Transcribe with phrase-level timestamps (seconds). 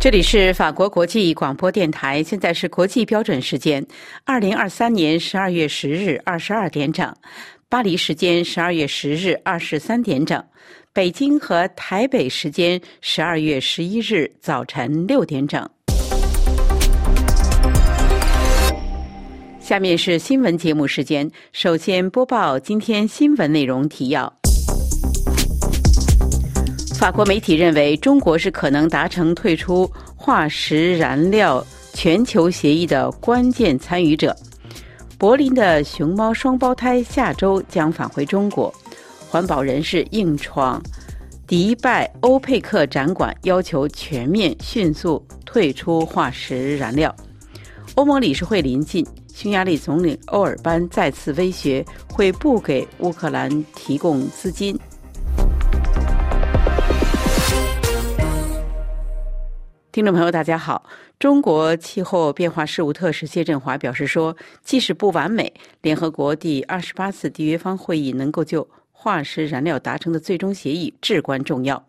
[0.00, 3.84] 这里是法国国际广播电台，现在是国际标准时间，
[4.24, 7.12] 二零二三年十二月十日二十二点整，
[7.68, 10.40] 巴黎时间十二月十日二十三点整，
[10.92, 15.68] 北京和台北时间十二月十一日早晨六点整。
[19.58, 24.37] 下面是新闻节目时间，首先播报今天新闻内容提要。
[26.98, 34.36] 法国媒体认为，中国是可能达成退出化石燃料全球协议的关键参与者。
[35.16, 38.74] 柏林的熊猫双胞胎下周将返回中国。
[39.30, 40.82] 环保人士硬闯
[41.46, 47.14] 迪拜欧佩克展馆，要求全面迅速退出化石燃料。
[47.94, 54.76] 欧盟理事会临近，匈牙利总理欧尔班再次威胁会不给乌克兰提供资金。
[59.98, 60.88] 听众朋友，大家好。
[61.18, 71.84] 中国气候变化事务特使谢振华表示说，即使不完美，联合国第二十八次缔约方会议能够就化石燃料达成的最终协议至关重要。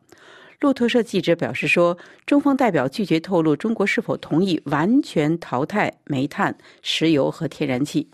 [0.59, 8.09] 路透社记者表示说，中方代表拒绝透露中国是否同意完全淘汰煤炭、石油和天然气。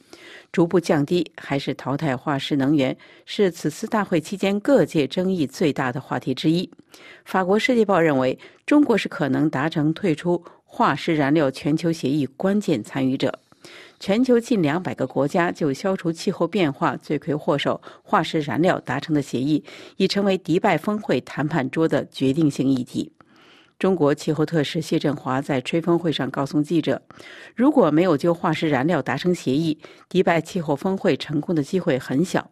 [0.55, 6.71] 逐步降低还是淘汰化石能源，是此次大会期间各界争议最大的话题之一。
[7.25, 13.37] 法国《世界报》认为，中国是可能达成退出化石燃料全球协议关键参与者。
[13.99, 19.61] 全球近两百个国家就消除气候变化罪魁祸首化石燃料达成的协议，
[19.97, 23.11] 已成为迪拜峰会谈判桌的决定性议题。
[23.77, 27.01] 中国气候特使谢振华在吹风会上告诉记者
[27.53, 32.49] ：“如果没有就化石燃料达成协议，迪拜气候峰会成功的机会很小。”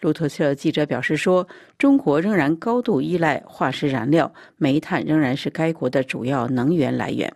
[0.00, 1.46] 路透社记者表示说
[1.76, 7.30] ：“中国仍然高度依赖化石燃料，煤炭仍然是该国的主要能源来源。”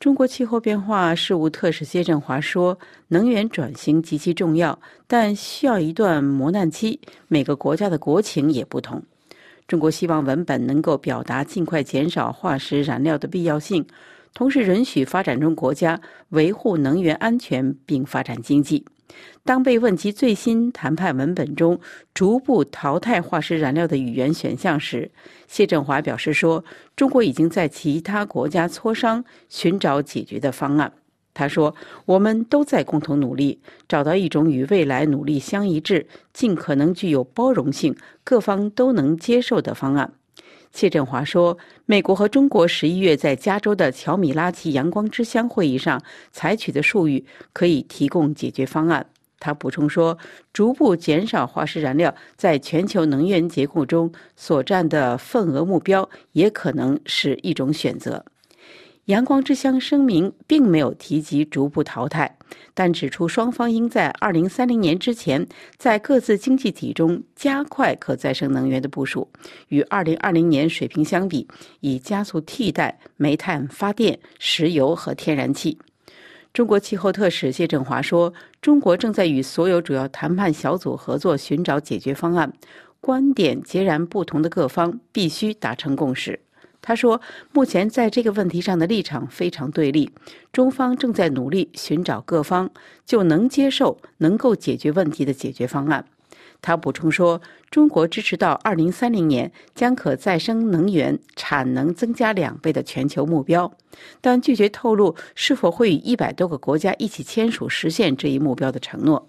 [0.00, 2.78] 中国气候变化事务特使谢振华说
[3.08, 7.00] ：“能源转型极其重要，但需要一段磨难期。
[7.28, 9.02] 每个国家的国情也不同。”
[9.68, 13.86] 中国希望文本能够表达尽快减少化石燃料的必要性，
[14.32, 18.86] 同时允许发展中国家维护能源安全并发展经济。
[19.44, 21.78] 当被问及最新谈判文本中
[22.14, 25.10] 逐步淘汰化石燃料的语言选项时，
[25.46, 26.64] 谢振华表示说
[26.96, 30.92] ：“中国已经在其他国家磋商，寻找解决的方案。”
[31.38, 31.72] 他说
[32.04, 37.94] ：“我们都在共同努力，找到一种与未来努力相一致、尽可能具有包容性、
[38.24, 40.12] 各方都能接受的方案。”
[40.74, 41.56] 谢振华说
[41.86, 49.06] ：“美国和中国十一月在加州的乔米拉奇阳光之乡会议上采取的术语可以提供解决方案。”
[49.38, 50.18] 他补充说
[50.52, 58.24] ：“逐步减少化石燃料在全球能源结构中所占的份额目标，也可能是一种选择。”
[59.08, 62.36] 阳光之乡声明并没有提及逐步淘汰，
[62.74, 65.46] 但指出双方应在二零三零年之前，
[65.78, 69.26] 在各自经济体中加快可再生能源的部署，
[69.68, 71.48] 与二零二零年水平相比，
[71.80, 75.78] 以加速替代煤炭发电、石油和天然气。
[76.52, 78.30] 中国气候特使谢振华说
[78.60, 82.52] ：“中国正在与所有主要谈判小组合作，寻找解决方案。
[83.00, 86.38] 观点截然不同的各方必须达成共识。”
[86.80, 87.20] 他说
[87.52, 90.10] ：“目前在这个问题上的立场非常对立，
[90.52, 92.70] 中方正在努力寻找各方
[93.04, 96.04] 就能接受、能够解决问题的解决方案。”
[96.60, 97.40] 他补充说
[97.70, 103.72] ：“中国支持到2030年将可再生能源产能增加两倍的全球目标，
[104.20, 109.28] 但拒绝透露是否会与一百多个国家一起签署实现这一目标的承诺。”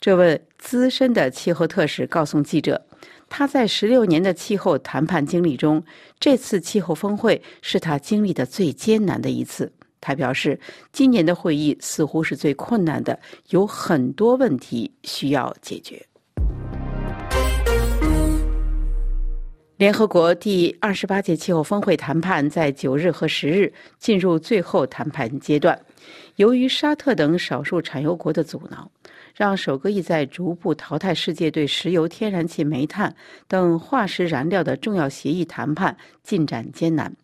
[0.00, 2.84] 这位资深的气候特使告诉记者。
[3.34, 5.82] 他在十六年的气候谈判经历中，
[6.20, 9.72] 这次气候峰会是他经历的最艰难的一次。
[10.02, 10.60] 他表示，
[10.92, 16.04] 今年的会议似乎是最困难的，有很多问题需要解决。
[19.78, 25.80] 联合国第二十八届气候峰会谈判在九日和十日进入最后谈判阶段，
[26.36, 28.90] 由于沙特等少数产油国的阻挠。
[29.34, 33.14] 让首个意在逐步淘汰世界对石油、天然气、煤炭
[33.48, 37.16] 等化石燃料的重要协议谈判进展艰难。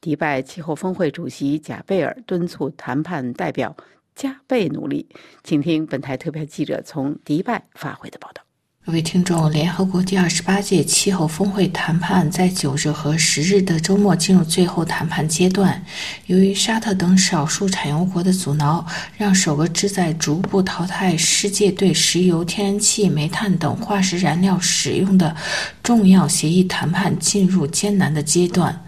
[0.00, 3.76] 迪拜气候峰会主席贾贝尔敦促谈判代表
[4.14, 5.06] 加倍努力。
[5.44, 8.39] 请听本台特派记者从迪拜发回的报道。
[8.86, 15.84] 各位听众，联合国第二十八届气候峰会谈判在九日和十日的周末进入最后谈判阶段。
[16.26, 18.84] 由于沙特等少数产油国的阻挠，
[19.18, 25.36] 让首个旨在逐步淘汰世界对石油、天然气、煤炭等化石燃料使用的
[25.82, 28.82] 重要协议谈判进入艰难的阶段。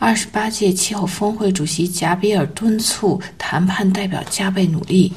[0.00, 5.12] 二十八届气候峰会主席贾比尔敦促谈判代表加倍努力，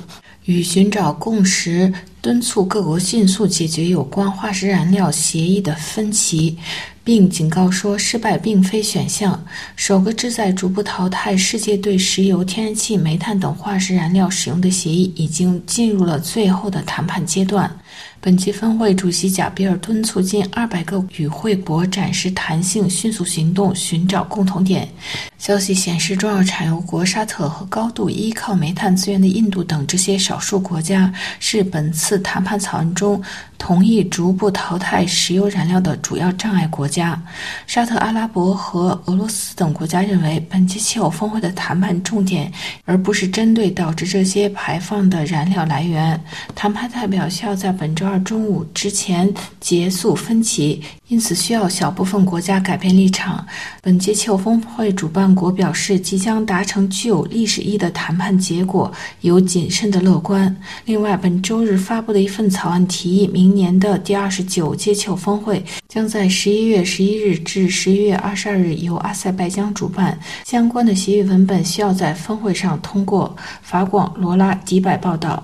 [0.46, 1.92] 与寻找共识。
[2.21, 6.57] 敦促各国迅速解决有关化石燃料协议的分歧，
[7.04, 9.44] 并警告说失败并非选项。
[9.75, 17.69] 首个旨在逐步淘汰世界对石油、天然气、煤炭等化石燃料使用的协议已经进入了最后的谈判阶段。
[18.22, 24.88] 本届峰会主席贾比尔敦促近二百个与会国展示弹性、迅速行动，寻找共同点。
[25.38, 33.22] 消息显示，重要产油国沙特和高度依靠煤炭资源的印度等这些少数国家是本次谈判草案中
[33.57, 37.21] 同意逐步淘汰石油燃料的主要障碍国家。
[37.68, 42.51] 沙特阿拉伯和俄罗斯等国家认为，本届气候峰会的谈判重点
[42.86, 46.19] 而不是针对导致这些排放的燃料来源。
[46.56, 53.45] 谈判代表需要在本周二中午之前结束分歧，因此需要小部分国家改变立场。
[53.81, 58.91] 本届气候峰会主办国表示，即将达成具有历史意义的谈判结果，
[59.21, 60.56] 有谨慎的乐观。
[60.86, 70.20] 另外，本周日发布的一份草案提议，明年的第二十九届气候峰会将在十一月十一日至十一月二十二日由阿塞拜疆主办。
[70.46, 73.36] 相关的协议文本需要在峰会上通过。
[73.62, 75.44] 法广罗拉迪拜报道。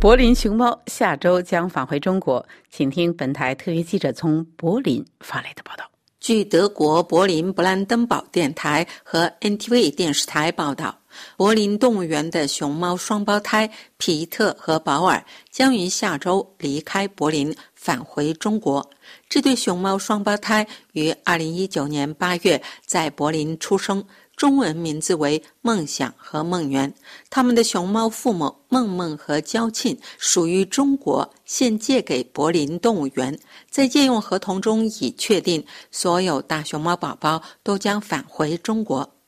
[0.00, 5.84] 柏林熊猫下周将返回中国，请听本台特约记者从柏林发来的报道。
[6.20, 10.98] 据德国柏林勃兰登堡电台和 NTV 电视台报道，
[11.36, 18.90] 柏林动物园的熊猫双胞胎皮特和保尔将于下周离开柏林，返回中国。
[19.26, 24.04] 这对熊猫双胞胎于2019年8月在柏林出生。
[24.36, 26.94] 中文名字为梦想和梦圆，
[27.28, 33.38] 他们的熊猫父母梦梦和娇庆属于中国，现借给柏林动物园。
[33.68, 39.19] 在借用合同中已确定，所有大熊猫宝宝都将返回中国。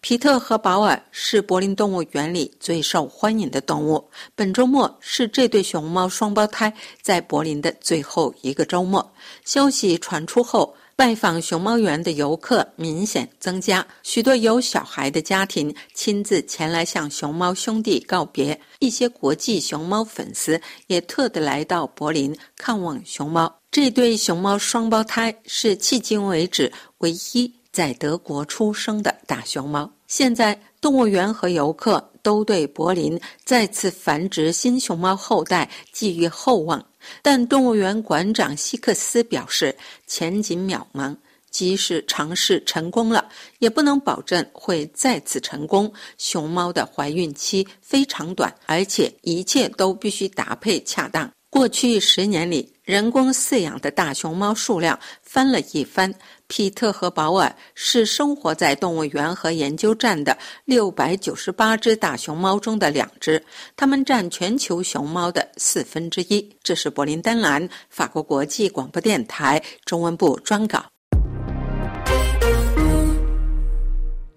[0.00, 4.08] 皮特和保尔是柏林动物园里最受欢迎的动物。
[4.34, 6.72] 本周末是这对熊猫双胞胎
[7.02, 9.12] 在柏林的最后一个周末。
[9.44, 10.74] 消息传出后。
[10.98, 18.58] 拜访熊猫园的游客明显增加，许多有小孩的家庭亲自前来向熊猫兄弟告别。
[18.78, 23.54] 一些国际熊猫粉丝也特地来到柏林看望熊猫。
[23.70, 29.92] 这对熊猫双胞胎是迄今为止唯一在德国出生的大熊猫。
[30.06, 36.82] 现在，动物园和游客都对柏林再次繁殖新熊猫后代寄予厚望。
[37.20, 39.76] 但动物园馆长希克斯表示，
[40.06, 41.14] 前景渺茫。
[41.50, 43.28] 即使尝试成功了，
[43.58, 45.92] 也不能保证会再次成功。
[46.16, 51.30] 熊猫的怀孕期非常短，而且一切都必须搭配恰当。
[51.48, 56.12] 过去十年里，人工饲养的大熊猫数量翻了一番。
[56.48, 63.42] 皮特和保尔是生活在动物园和研究站的六百九十八只大熊猫中的两只，
[63.76, 66.48] 它们占全球熊猫的四分之一。
[66.62, 70.84] 这是柏林丹兰法国国际广播电台中文部专稿。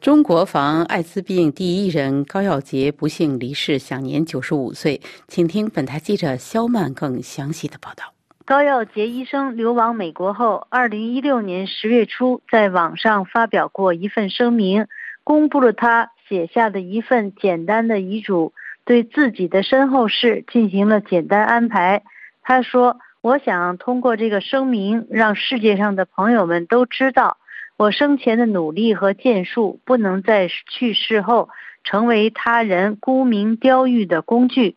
[0.02, 5.00] 中国防艾滋病第一人高耀杰不幸离世，享年九十五岁。
[5.28, 8.06] 请听本台记者肖曼更详细的报道。
[8.50, 14.88] 高耀杰医生流亡美国后，二零一六年十月初在网上发表过一份声明，
[15.24, 18.54] 公布了他写下的一份简单的遗嘱，
[18.86, 22.02] 对自己的身后事进行了简单安排。
[22.42, 27.38] 他说：“我想通过这个声明，让世界上的朋友们都知道，
[27.78, 31.50] 我生前的努力和建树不能在去世后
[31.84, 34.72] 成为他人沽名钓誉的工具。”《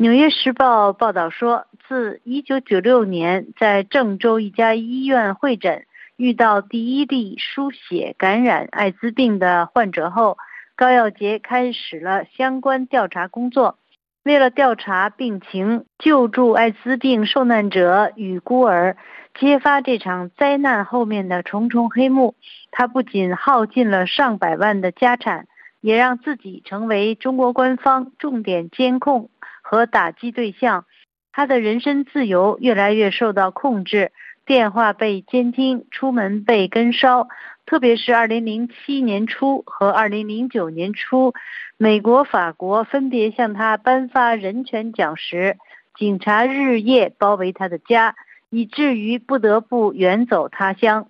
[0.00, 5.84] 纽约时报》报道说，自1996年在郑州一家医院会诊
[6.16, 10.38] 遇到第一例输血感染艾滋病的患者后，
[10.74, 13.76] 高耀杰开始了相关调查工作。
[14.22, 18.96] 为了调查病情、救助艾滋病受难者与孤儿、
[19.38, 22.36] 揭发这场灾难后面的重重黑幕，
[22.70, 25.46] 他不仅耗尽了上百万的家产，
[25.82, 29.28] 也让自己成为中国官方重点监控。
[29.70, 30.84] 和打击对象，
[31.30, 34.10] 他的人身自由越来越受到控制，
[34.44, 37.28] 电话被监听，出门被跟梢。
[37.66, 41.34] 特别是2007年初和2009年初，
[41.76, 45.56] 美国、法国分别向他颁发人权奖时，
[45.96, 48.16] 警察日夜包围他的家，
[48.50, 51.06] 以至于不得不远走他乡。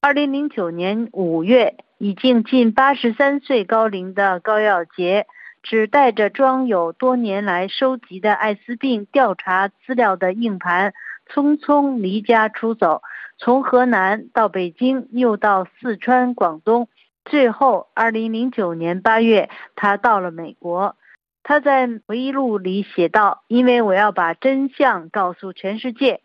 [0.00, 5.26] 二零零九年五月，已经近八十三岁高龄的高耀杰，
[5.64, 10.92] 只带着装有多年来收集的艾滋病调查资料的硬盘，
[11.32, 13.00] 匆匆离家出走，
[13.38, 16.88] 从河南到北京，又到四川、广东。
[17.24, 20.96] 最后，二零零九年八月，他到了美国。
[21.42, 26.20] 他在回忆录里写道：“因为我要把真相告诉全世界。”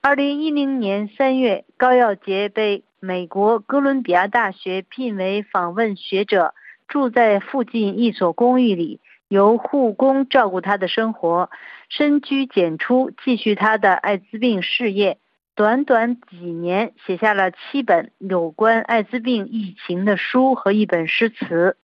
[0.00, 6.54] 二零一零年三月，高耀杰被美国哥伦比亚大学聘为访问学者，
[6.88, 11.50] 住在附近一所公寓里，由护工照顾他的生活，
[11.90, 15.18] 深居简出，继续他的艾滋病事业。
[15.54, 21.76] 短短几年，写下了七本有关艾滋病疫情的书和一本诗词。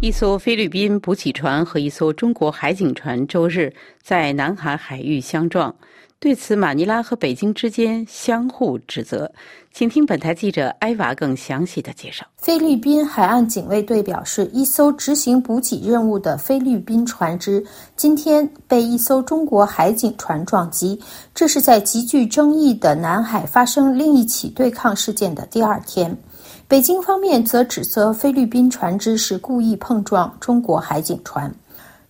[0.00, 5.74] 一艘菲律宾补给船和一艘中国海警船周日在南海海域相撞。
[6.24, 9.30] 对此，马尼拉和北京之间相互指责。
[9.70, 12.24] 请听本台记者埃娃更详细的介绍。
[12.38, 17.62] 菲律宾海岸警卫队表示，一艘执行补给任务的菲律宾船只
[17.94, 20.98] 今天被一艘中国海警船撞击，
[21.34, 26.16] 这是在极具争议的南海发生另一起对抗事件的第二天。
[26.66, 31.54] 北京方面则指责菲律宾船只是故意碰撞中国海警船。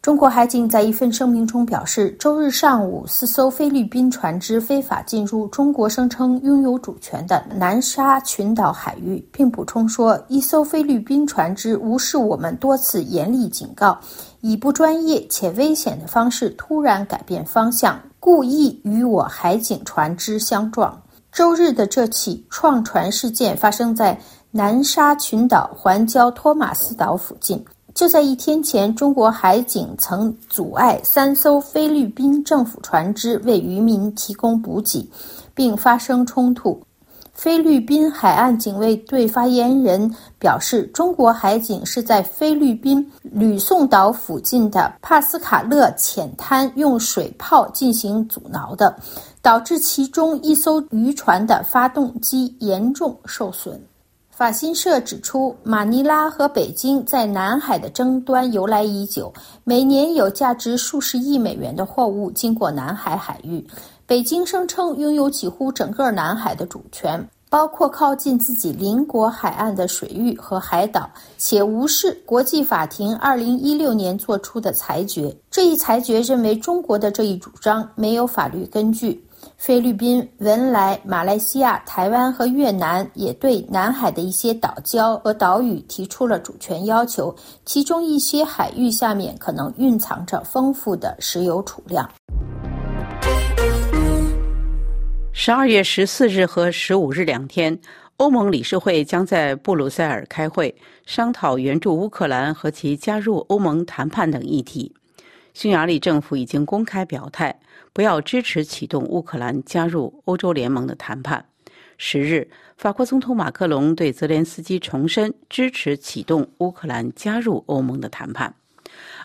[0.04, 13.98] 中国海警在一份声明中表示，周日上午，四艘菲律宾船只非法进入中国声称拥有主权的南沙群岛海域，并补充说，一艘菲律宾船只无视我们多次严厉警告，
[14.42, 21.00] 以不专业且危险的方式突然改变方向，故意与我海警船只相撞。
[21.32, 24.20] 周日的这起撞船事件发生在
[24.50, 27.64] 南沙群岛环礁托马斯岛附近。
[27.94, 35.08] 就在一天前，中国海警曾阻碍三艘菲律宾政府船只为渔民提供补给，
[35.54, 36.82] 并发生冲突。
[37.32, 48.96] 菲律宾海岸警卫队发言人表示，中国海警是在菲律宾吕宋岛附近的帕斯卡勒浅滩用水炮进行阻挠的，
[49.40, 53.80] 导致其中一艘渔船的发动机严重受损。
[54.36, 63.64] 法新社指出，马尼拉和北京在南海的争端由来已久，每年有价值数十亿美元的货物经过南海海域。
[64.06, 75.32] 北京声称拥有几乎整个南海的主权，包括靠近自己邻国海岸的水域和海岛，且无视国际法庭2016年作出的裁决。
[75.48, 79.23] 这一裁决认为中国的这一主张没有法律根据。
[79.66, 92.06] 菲律宾、文莱、马来西亚、台湾和越南也对南海的一些岛礁和岛屿提出了主权要求，其中一些海域下面可能蕴藏着丰富的石油储量。
[95.32, 97.78] 十二月十四日和十五日两天，
[98.18, 100.74] 欧盟理事会将在布鲁塞尔开会，
[101.06, 104.94] 商讨援助乌克兰和其加入欧盟谈判等议题。
[105.54, 107.58] 匈牙利政府已经公开表态。
[107.94, 111.46] 不要支持启动乌克兰加入欧洲联盟的谈判。
[111.96, 118.56] 十日，法国总统马克龙对泽连斯基重申支持启动乌克兰加入欧盟的谈判。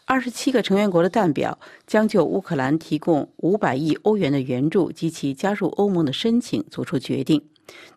[0.06, 1.58] 二十七个成员国的代表
[1.88, 7.44] 将就乌克兰提供五百亿欧元的援助及其加入欧盟的申请作出决定。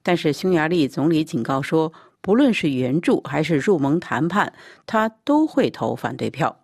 [0.02, 4.54] 但是，匈牙利总理警告说，不论是援助还是入盟谈判，
[4.86, 6.61] 他都会投反对票。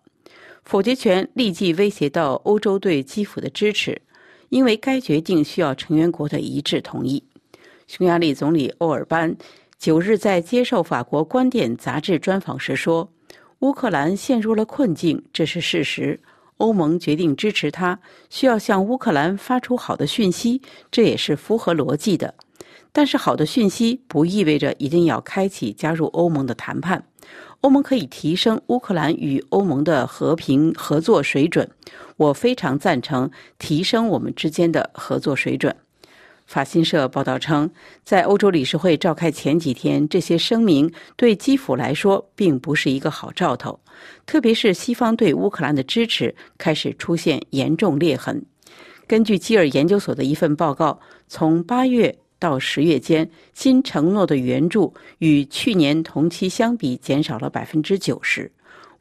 [0.69, 3.99] 否决权立即威胁到欧洲对基辅的支持，
[4.49, 7.23] 因为该决定需要成员国的一致同意。
[7.87, 9.35] 匈牙利总理欧尔班
[9.79, 13.11] 九日在接受法国《观点》杂志专访时说
[13.61, 16.19] ：“乌克兰陷入了困境，这是事实。
[16.57, 17.99] 欧盟决定支持他，
[18.29, 20.61] 需要向乌克兰发出好的讯息，
[20.91, 22.35] 这也是符合逻辑的。
[22.91, 27.03] 但是，好的讯息不意味着一定要开启加入欧盟的谈判。”
[27.61, 31.69] 欧盟可以提升乌克兰与欧盟的和平合作水准，
[32.15, 35.75] 我非常赞成提升我们之间的合作水准。
[36.45, 37.69] 法新社报道称，
[38.03, 43.77] 在欧洲理事会召开前几天，这些声明对基辅来说并不是一个好兆头，
[44.25, 48.43] 特别是西方对乌克兰的支持开始出现严重裂痕。
[49.05, 52.17] 根据基尔研究所的一份报告，从八月。
[52.39, 58.49] 到十月间，新承诺的援助与去年同期相比减少了百分之九十。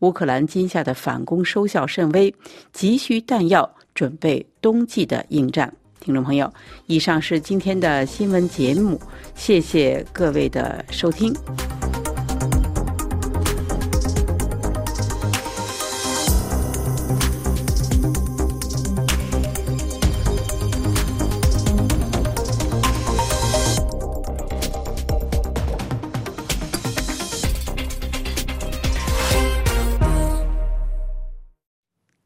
[0.01, 2.35] 乌克兰今夏的反攻收效甚微，
[2.73, 5.73] 急需弹药准备冬季的应战。
[6.01, 6.53] 听众朋友，
[6.87, 9.01] 以上是今天的新闻节目，
[9.35, 11.35] 谢谢各位的收听。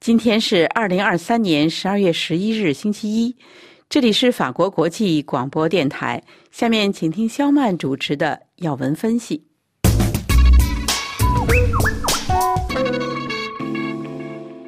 [0.03, 3.37] 今天是二零二三年十二月十一日，星期一。
[3.89, 6.21] 这里是法国国际广播电台。
[6.51, 9.45] 下面请听肖曼主持的要闻分析。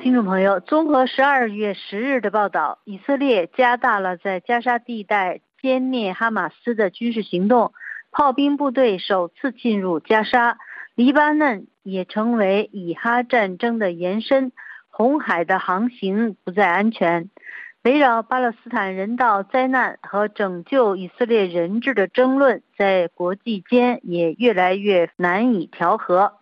[0.01, 7.73] 听众朋友，综合十二月十日的报道，以色列加大了在加沙地带歼灭哈马斯的军事行动，
[8.13, 10.59] 炮兵部队首次进入加沙，
[10.95, 14.53] 黎巴嫩也成为以哈战争的延伸。
[14.97, 17.29] 红海的航行不再安全，
[17.83, 26.35] 围绕巴勒斯坦人道灾难和拯救以色列人质的争论在国际间也越来越难以调和。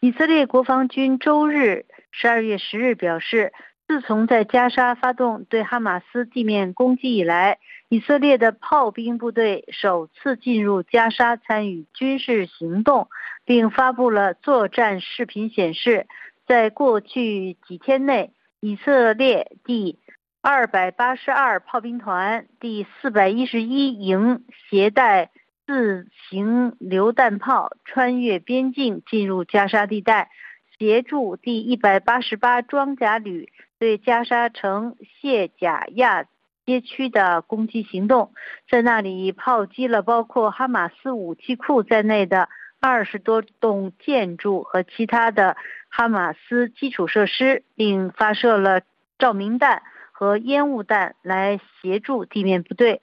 [0.00, 3.52] 以色列国防军周日十二月十日表示，
[3.86, 13.06] 自从在加沙发动对哈马斯地面攻击以来，以色列的炮兵部队首次进入加沙参与军事行动，
[13.44, 16.08] 并发布了作战视频，显示。
[16.46, 19.98] 在过去几天内，以色列第
[20.40, 25.30] 二百八十二炮兵团第四百一十一营携带
[25.66, 30.30] 自行榴弹炮穿越边境进入加沙地带，
[30.78, 36.26] 协助第一百八十八装甲旅对加沙城谢贾亚
[36.64, 38.32] 街区的攻击行动，
[38.70, 42.48] 在那里炮击了包括哈马斯武器库在内的
[42.80, 45.56] 二十多栋建筑和其他的。
[45.96, 48.82] 哈马斯基础设施，并发射了
[49.18, 53.00] 照明弹和烟雾弹来协助地面部队。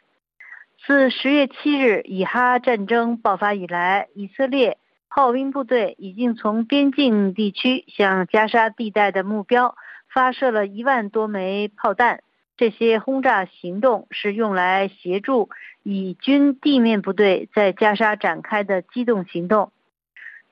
[0.85, 4.77] 自十月七日以哈战争爆发以来，以色列
[5.09, 9.75] 炮兵部队已经从边境地区向加沙地带的目标
[10.13, 12.21] 发射了一万多枚炮弹。
[12.57, 15.49] 这些轰炸行动是用来协助
[15.81, 19.71] 以军地面部队在加沙展开的机动行动。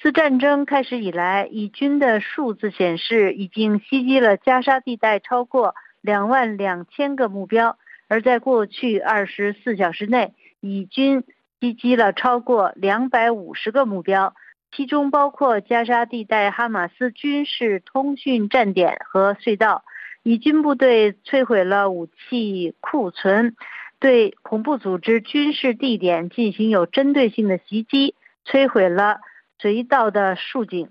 [0.02, 7.78] 自战争开始以来，以军的数字显示，已经袭击了加沙地带超过两万两千个目标。
[8.08, 11.24] 而在过去二十四小时内，以军
[11.60, 14.34] 袭击了超过两百五十个目标，
[14.72, 19.84] 其中包括加沙地带哈马斯军事通讯站点和隧道。
[20.24, 23.56] 以军部队摧毁了武器库存，
[24.00, 28.16] 对恐怖组织军事地点进行有针对性的袭击，
[28.48, 29.20] 摧毁了。
[29.62, 30.90] 隧道的竖井，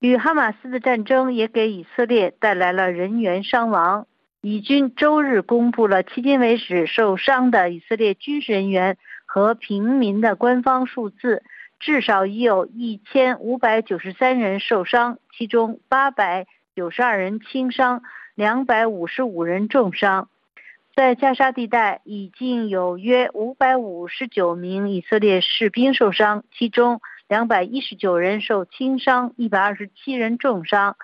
[0.00, 4.06] 与哈马斯的战争也给以色列带来了人员伤亡。
[4.42, 11.42] 以军周日公布了迄今为止受伤的以色列军事人员和平民的官方数字，
[11.78, 18.02] 至少已有一千五百九十三人受伤，其中八百九十二人轻伤，
[18.34, 20.28] 两百五十五人重伤。
[20.94, 27.00] 在加沙地带，已经有约五百五十九名以色列士兵受伤，其中。
[27.30, 30.96] 两百一十九人受轻伤，一百二十七人重伤。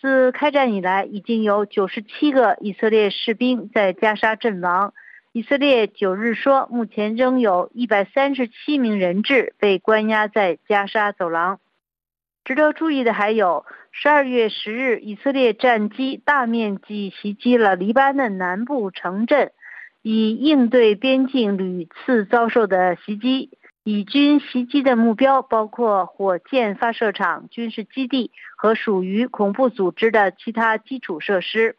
[0.00, 4.94] 自开战以来，已经有九十七个以色列士兵在加沙阵亡。
[5.32, 11.58] 以色列九日说，目前仍有一百三十七名人质被关押在加沙走廊。
[12.44, 19.50] 值得注意的还有，十二月十日，以色列战机大面积袭击了黎巴嫩南部城镇，
[20.00, 23.50] 以应对边境屡次遭受的袭击。
[23.84, 31.76] 以军袭击的目标包括火箭发射场、军事基地和属于恐怖组织的其他基础设施。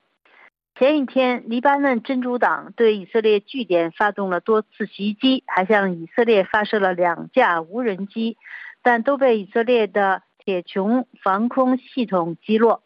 [0.75, 8.37] 前一天，黎巴嫩真主党对以色列据点发动了多次袭击，还向以色列发射了两架无人机，
[8.81, 12.83] 但都被以色列的铁穹防空系统击落。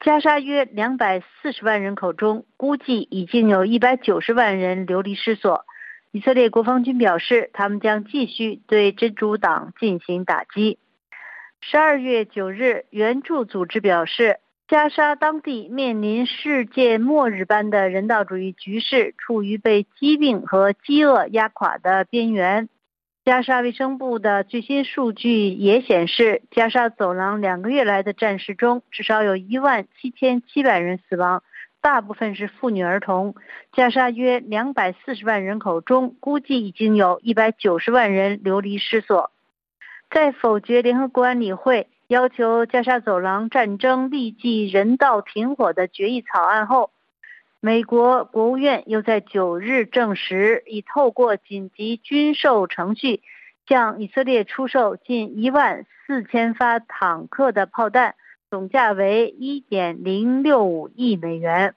[0.00, 5.64] 加沙约两百四十万人口中，估计已经有一百九十万人流离失所。
[6.14, 10.78] 以色列国防军表示，他们将继续对真主党进行打击。
[11.60, 22.68] 十二月九日，援助组织表示，加沙当地面临世界末日般的人道主义局势，处于被疾病和饥饿压垮的边缘。
[23.24, 31.42] 加沙卫生部的最新数据也显示，加沙走廊两个月来的战事中，至少有一万七千七百人死亡。
[31.84, 33.34] 大部分是妇女儿童。
[33.74, 39.30] 加沙约两百四十万人口中，估计已经有一百九十万人流离失所。
[40.10, 46.90] 在否决联合国安理会要求加沙走廊战争立即人道停火的决议草案后，
[47.60, 53.20] 美国国务院又在九日证实，已透过紧急军售程序
[53.68, 58.14] 向以色列出售近一万四千发坦克的炮弹。
[58.54, 61.74] 总价为一点零六五亿美元。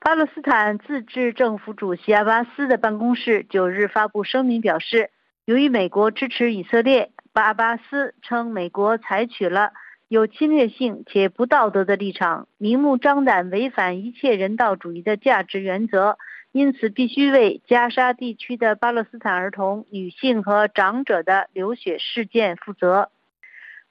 [0.00, 5.10] 巴勒斯坦自治政府主席阿巴斯的办公室九日发布声明表示，
[5.44, 9.72] 由于美国支持以色列，巴阿巴斯称美国采取了
[10.08, 16.16] 有侵略性且不道德的立场，明目张胆违反一切人道主义的价值原则，
[16.50, 23.10] 因此必须为加沙地区的巴勒斯坦儿童、女性和长者的流血事件负责。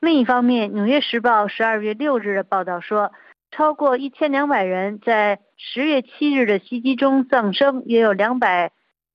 [0.03, 3.13] 另一方面，《纽约时报》十二月六日的报道说，
[3.51, 8.73] 超过一千两百人在十月七日的袭击中丧生，约有两百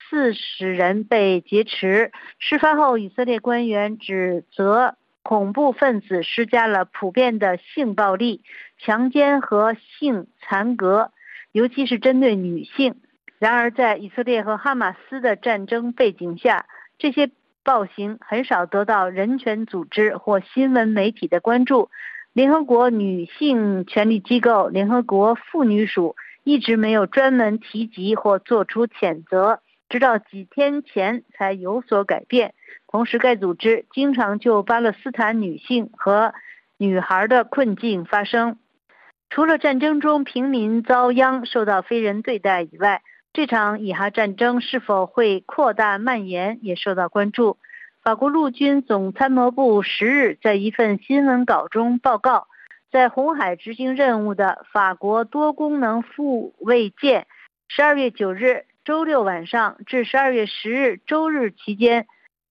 [0.08, 2.10] 四十人被劫持。
[2.38, 4.96] 事发后，以色列官员指责。
[5.22, 8.40] 恐怖分子施加了普遍的性暴力、
[8.78, 11.12] 强奸和性残格，
[11.52, 13.02] 尤其是针对女性。
[13.38, 16.64] 然而，在以色列和哈马斯的战争背景下，
[16.96, 17.28] 这些
[17.64, 21.90] 暴行很少得到人权组织或新闻媒体的关注。
[22.32, 32.54] 联合国女性权利机构联合国妇女署一直没有专门提及或做出谴责，直到几天前才有所改变。
[32.86, 36.32] 同时，该组织经常就巴勒斯坦女性和
[36.76, 38.58] 女孩的困境发声。
[39.30, 47.56] 除了战争中平民遭殃、受到非人对待以外，这场以哈战争是否会扩大蔓延也受到关注。
[48.02, 52.46] 法国陆军总参谋部十日在一份新闻稿中报告，
[52.90, 57.26] 在红海执行任务的法国多功能护卫舰，
[57.68, 62.06] 十二月九日周六晚上至十二月十日周日期间。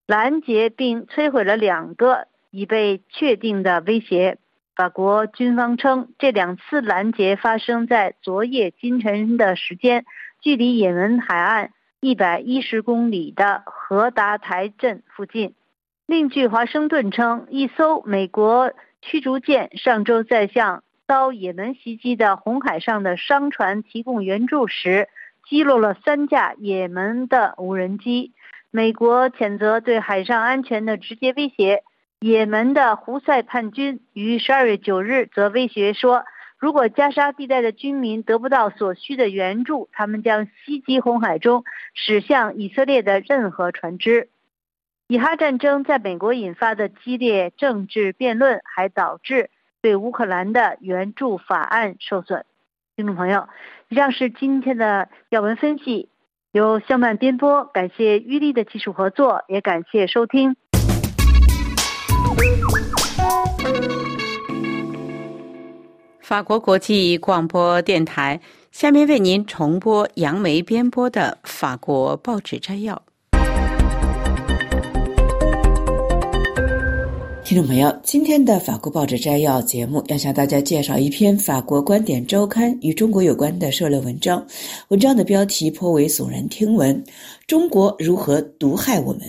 [0.06, 4.38] 拦截并摧毁了两个已被确定的威胁。
[4.74, 10.06] 法国军方称，这两次拦截发生在昨夜今晨的时间，
[10.40, 11.70] 距离也门海岸
[12.00, 15.54] 一百一十公里的荷达台镇附近。
[16.06, 18.72] 另据华盛顿称，一艘美国
[19.02, 25.08] 驱逐舰上周在向遭也门袭击的红海上的商船提供援助时，
[25.48, 28.32] 击落了三架也门的无人机。
[28.70, 31.82] 美国谴责对海上安全的直接威胁。
[32.20, 36.24] 也门的胡塞叛军于十二月九日则威胁说，
[36.58, 41.62] 如果加沙地带的居民得不到所需的援助，他们将袭击红海中
[41.94, 44.28] 驶向以色列的任何船只。
[45.06, 52.44] 以哈战争在美国引发的激烈政治辩论，还导致对乌克兰的援助法案受损。
[52.96, 53.48] 听众朋友，
[53.88, 56.08] 以上是今天的要闻分析。
[56.50, 60.56] 由相伴编播，感谢玉丽的技术合作，也感谢收听。
[66.28, 68.38] 法国国际广播电台
[68.70, 73.02] 下面为您重播杨梅编播的法国报纸摘要。
[77.42, 84.46] 听众朋友，今天的法国报纸摘要节目要向大家介绍一篇法国观点周刊与中国有关的社论文章。
[84.88, 87.02] 文章的标题颇为耸人听闻
[87.48, 89.22] ：“中国如何毒害我们？”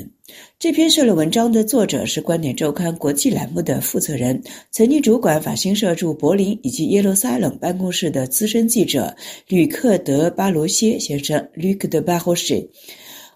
[0.58, 9.16] 这篇社论文章的作者是观点周刊国际栏目的负责人，曾经主管法新社驻柏林以及耶路撒冷办公室的资深记者
[9.48, 12.70] 吕克德巴罗歇先生 （Luc de b a r o c h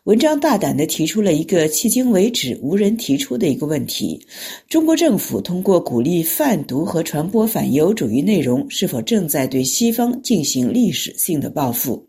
[0.03, 4.19] 文章大胆地提出了一个迄今为止无人提出的一个问题：
[4.67, 12.05] 中国政府通过鼓励贩毒和传播反犹主义内容，是否正在对西方进行历史性的报复？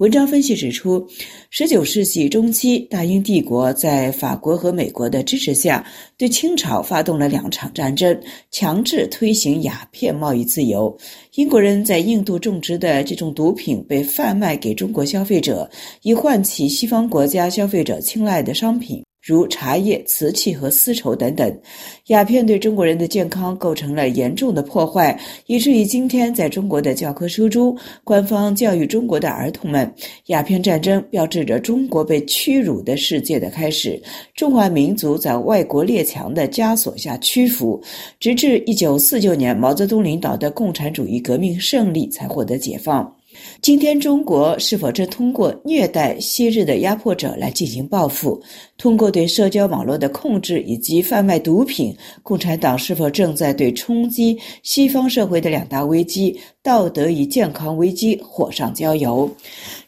[0.00, 1.06] 文章分析指出，
[1.50, 5.84] 十九世纪中期，大英帝国在法国和美国的支持下，
[6.16, 8.18] 对清朝发动了两场战争，
[8.50, 10.96] 强制推行鸦片贸易自由。
[11.34, 19.04] 英国人在印度种植的这种毒品被贩卖给中国消费者，以唤起西方国家消费者青睐的商品。
[19.22, 21.60] 如茶叶、瓷器和丝绸等等，
[22.06, 29.92] 鸦片对中国人的健康构成了严重的破坏，以至于今天在中国的教科书中，官方教育中国的儿童们，
[30.26, 34.00] 鸦片战争标志着中国被屈辱的世界的开始，
[34.34, 37.78] 中华民族在外国列强的枷锁下屈服，
[38.18, 43.14] 直至一九四九年毛泽东领导的共产主义革命胜利才获得解放。
[43.60, 48.40] 今天，中国是否正通过虐待昔日的压迫者来进行报复？
[48.76, 59.30] 通过对社交网络的控制以及贩卖毒品，共产党是否正在对冲击西方社会的两大危机——道德与健康危机——火上浇油？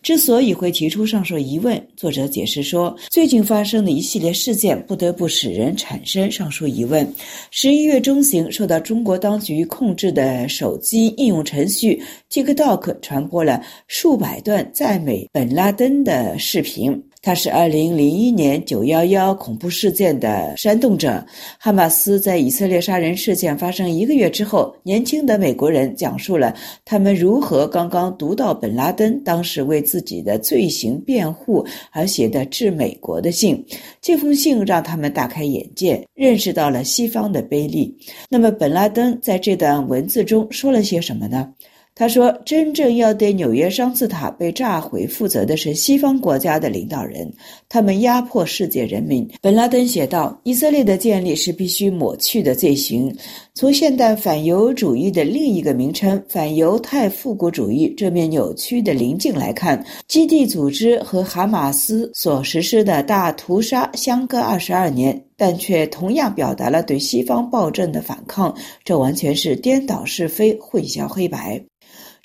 [0.02, 7.06] 之所以会提出上述疑问，作者解释说，最近发生的一系列事件不得不使人产生上述疑问。
[7.52, 17.00] 十一月中旬，受到中国当局控制的手机应用程序 TikTok 传播了数百段赞美本拉登的视频。
[17.24, 21.24] 他是二零零一年九幺幺恐怖事件的煽动者。
[21.56, 26.52] 哈马斯在以色列杀人事件发生一个月之后，年轻的美国人讲述了
[26.84, 33.64] 他们如何刚刚读到本拉登当时为自己的罪行辩护而写的致美国的信。
[34.00, 37.88] 这封信让他们大开眼界，认识到了西方的卑劣。
[38.28, 41.48] 那么，本拉登在这段文字中说了些什么呢？
[41.94, 47.30] 他说：“真正要对纽约双子塔被炸毁负责的是西方国家的领导人，
[47.68, 53.14] 他们压迫世界人民。”本拉登写道：“以色列的建立是必须抹去的罪行。
[53.52, 68.52] 从现代反犹主义的另一个名称——反犹太复国主义这面扭曲的棱镜来看，基地组织和哈马斯所实施的大屠杀相隔二十二年，但却同样表达了对西方暴政的反抗。
[68.82, 71.62] 这完全是颠倒是非、混淆黑白。”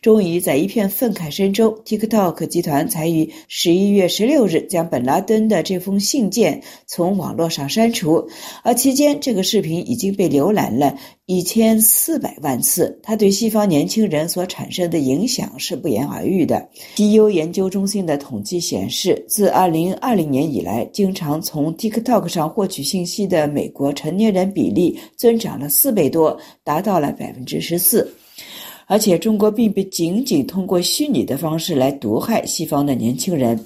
[0.02, 8.26] 终于在一片愤慨声中，TikTok 集团才于十一月十六日将本拉登的这封信件从网络上删除，
[8.64, 12.98] 而期间这个视频已经被浏览了一千四百万次。
[13.02, 16.70] 它对西方年轻人所产生的影响是不言而喻的。
[16.96, 28.08] TU 研究中心的统计显示，自二零二零年以来，经常从 TikTok 上获取信息的美国成年人比例增长了四倍多，达到了百分之十四。
[28.90, 33.60] 而且，中国并不仅仅通过虚拟的方式来毒害西方的年轻人。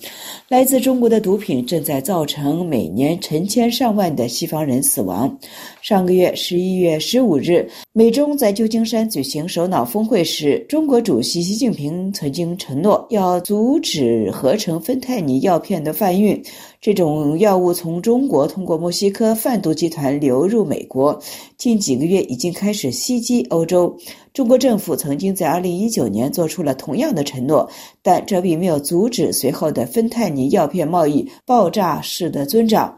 [0.48, 5.38] 来自中国的毒品正在造成每年成千上万的西方人死亡。
[5.82, 16.42] 上个月十一月十五日，美中在旧金山举行首脑峰会时，中国主席习近平曾经承诺要阻止合成芬太尼药片的贩运。
[16.80, 21.22] 这种药物从中国通过墨西哥贩毒集团流入美国，
[21.58, 23.94] 近几个月已经开始袭击欧洲。
[24.34, 27.70] 中国政府曾经在二零一九年做出了同样的承诺，
[28.02, 32.98] 但这并没有阻止随后的芬太尼药片贸易爆炸式的增长。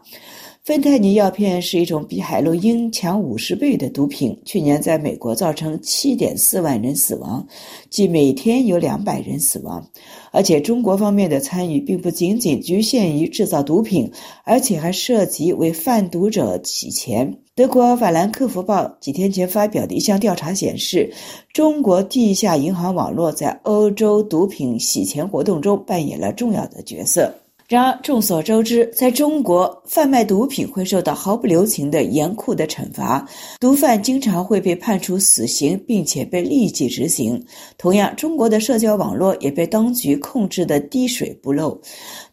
[0.64, 7.46] 芬太尼药片是一种比海洛因强五十倍的毒品，去年在美国造成七点四万人死亡，
[7.90, 9.86] 即每天有两百人死亡。
[10.32, 14.10] 而且中国方面的参与并不仅仅局限于制造毒品，
[14.42, 17.36] 而且还涉及为贩毒者洗钱。
[17.54, 21.12] 德国《法兰克福报》几天前发表的一项调查显示，
[21.52, 27.30] 中国地下银行网络在欧洲毒品洗钱活动中扮演了重要的角色。
[27.66, 33.26] 然而，众所周知，在中国，贩卖毒品会受到毫不留情的严酷的惩罚，
[33.58, 37.42] 毒贩经常会被判处死刑，并且被立即执行。
[37.78, 41.80] 同样，中国的社交网络也被当局控制的滴水不漏。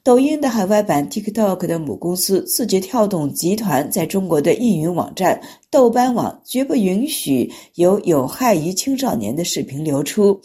[0.04, 5.40] 抖音的海外版 TikTok 的母公司字节跳动集团在中国的应云网站
[5.70, 10.38] 豆瓣网绝不允许有有害于青少年的视频流出。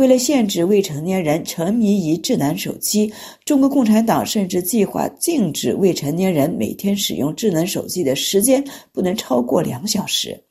[0.00, 3.12] 为了限制未成年人沉迷于智能手机，
[3.44, 10.42] 中国共产党甚至计划禁止未成年人每天使用智能手机的时间不能超过两小时。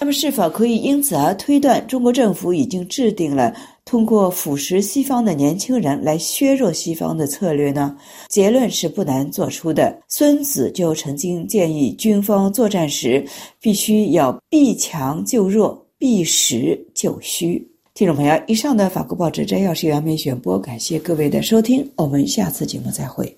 [0.00, 7.96] 那么，是否可以因此而推断中国政府已经制定了通过腐蚀西方的年轻人来削弱西方的策略呢？
[8.28, 9.96] 结论是不难做出的。
[10.08, 13.24] 孙子就曾经建议军方作战时
[13.60, 17.69] 必须要避强就弱，避实就虚。
[18.00, 23.36] 听众朋友，以上的法国报纸摘要是由杨梅选播，感谢各位的收听，我们下次节目再会。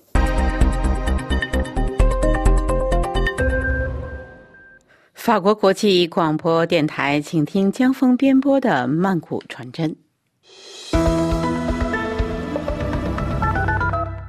[5.13, 9.93] 法国国际广播电台，请听江峰编播的《曼谷传真》。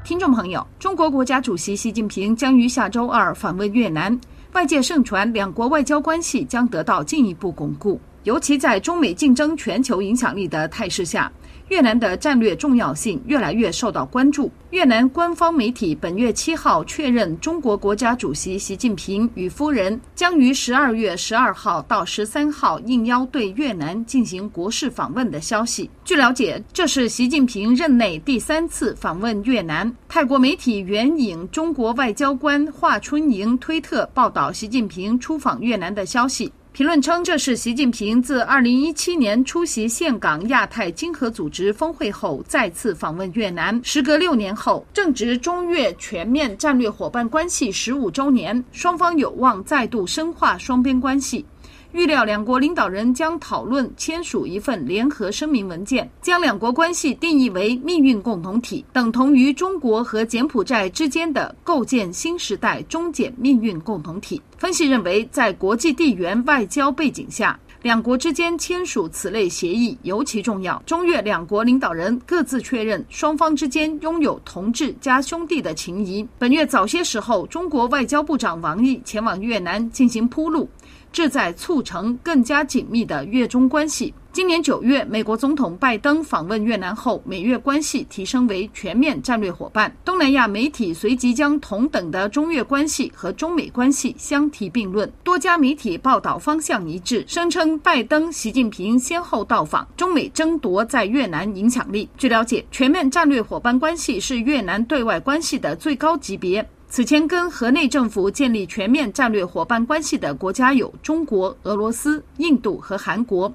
[0.04, 4.20] 听众朋友，中国国家主席习近平将于下周二访问越南，
[4.54, 8.00] 外界盛传两国外交关系将得到进一步巩固。
[8.24, 11.30] 尤其在中美竞争全球影响力的态势下，
[11.68, 14.50] 越南的战略重要性越来越受到关注。
[14.70, 25.90] 越南官方媒体本月七号确认，中国国家主席习近平与夫人将于十二月十二号到十三号应邀对越南进行国事访问的消息。
[26.02, 29.94] 据了解，这是习近平任内第三次访问越南。
[30.08, 36.50] 泰国媒体援引中国外交官华春莹推特报道习近平出访越南的消息。
[36.74, 43.80] 评论称，这是习近平自2017年出席岘港亚太经合组织峰会后再次访问越南。
[43.84, 51.46] 时隔六年后，正值中越全面战略伙伴关系十五周年，双方有望再度深化双边关系。
[51.94, 64.42] 预料两国领导人将讨论签署一份联合声明文件，将两国关系定义为命运共同体，等同于中国和柬埔寨之间的构建新时代中柬命运共同体。
[64.58, 70.82] 分析认为，在国际地缘外交背景下，两国之间签署此类协议尤其重要。
[70.84, 76.26] 中越两国领导人各自确认，双方之间拥有同志加兄弟的情谊。
[76.40, 80.68] 本月早些时候，中国外交部长王毅前往越南进行铺路。
[81.14, 84.12] 志在促成更加紧密的越中关系。
[84.32, 89.94] 今年九月，美国总统拜登访问越南后，美越关系提升为全面战略伙伴。
[90.04, 95.08] 东南亚媒体随即将同等的中越关系和中美关系相提并论。
[95.22, 102.08] 多家媒体报道方向一致，声称拜登、习近平先后到访，中美争夺在越南影响力。
[102.18, 106.68] 据了解，全面战略伙伴关系是越南对外关系的最高级别。
[106.94, 113.52] 此前跟河内政府建立全面战略伙伴关系的国家有中国、俄罗斯、印度和韩国。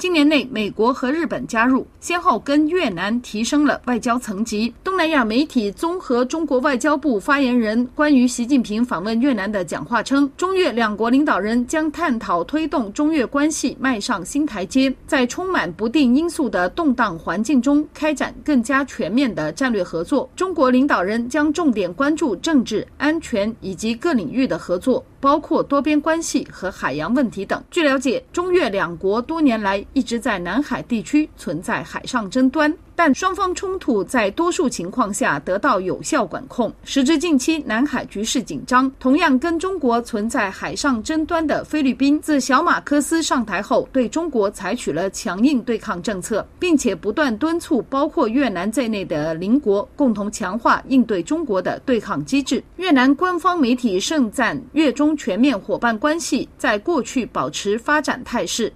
[0.00, 4.72] 今年内，美国和日本加入，先后跟越南提升了外交层级。
[4.82, 20.30] 东南亚媒体综合中国外交部发言人关于习近平访问越南的讲话称，中越两国领导人将探讨推动中越关系迈上新台阶，在充满不定因素的动荡环境中开展更加全面的战略合作。
[20.34, 25.04] 中国领导人将重点关注政治、安全以及各领域的合作。
[25.22, 27.62] 包括多边关系和海洋问题等。
[27.70, 32.72] 据了解，中越两国多年来一直在南海地区存在海上争端。
[32.94, 36.70] 但双方冲突在多数情况下得到有效管控。
[36.84, 38.92] 时至近期，南海局势紧张。
[39.00, 52.62] 同样跟中国存在海上争端的菲律宾，自小马科斯上台后，对中国采取了强硬对抗政策，并且不断敦促包括越南在内的邻国共同强化应对中国的对抗机制。
[52.76, 58.70] 越南官方媒体盛赞越中全面伙伴关系在过去保持发展态势。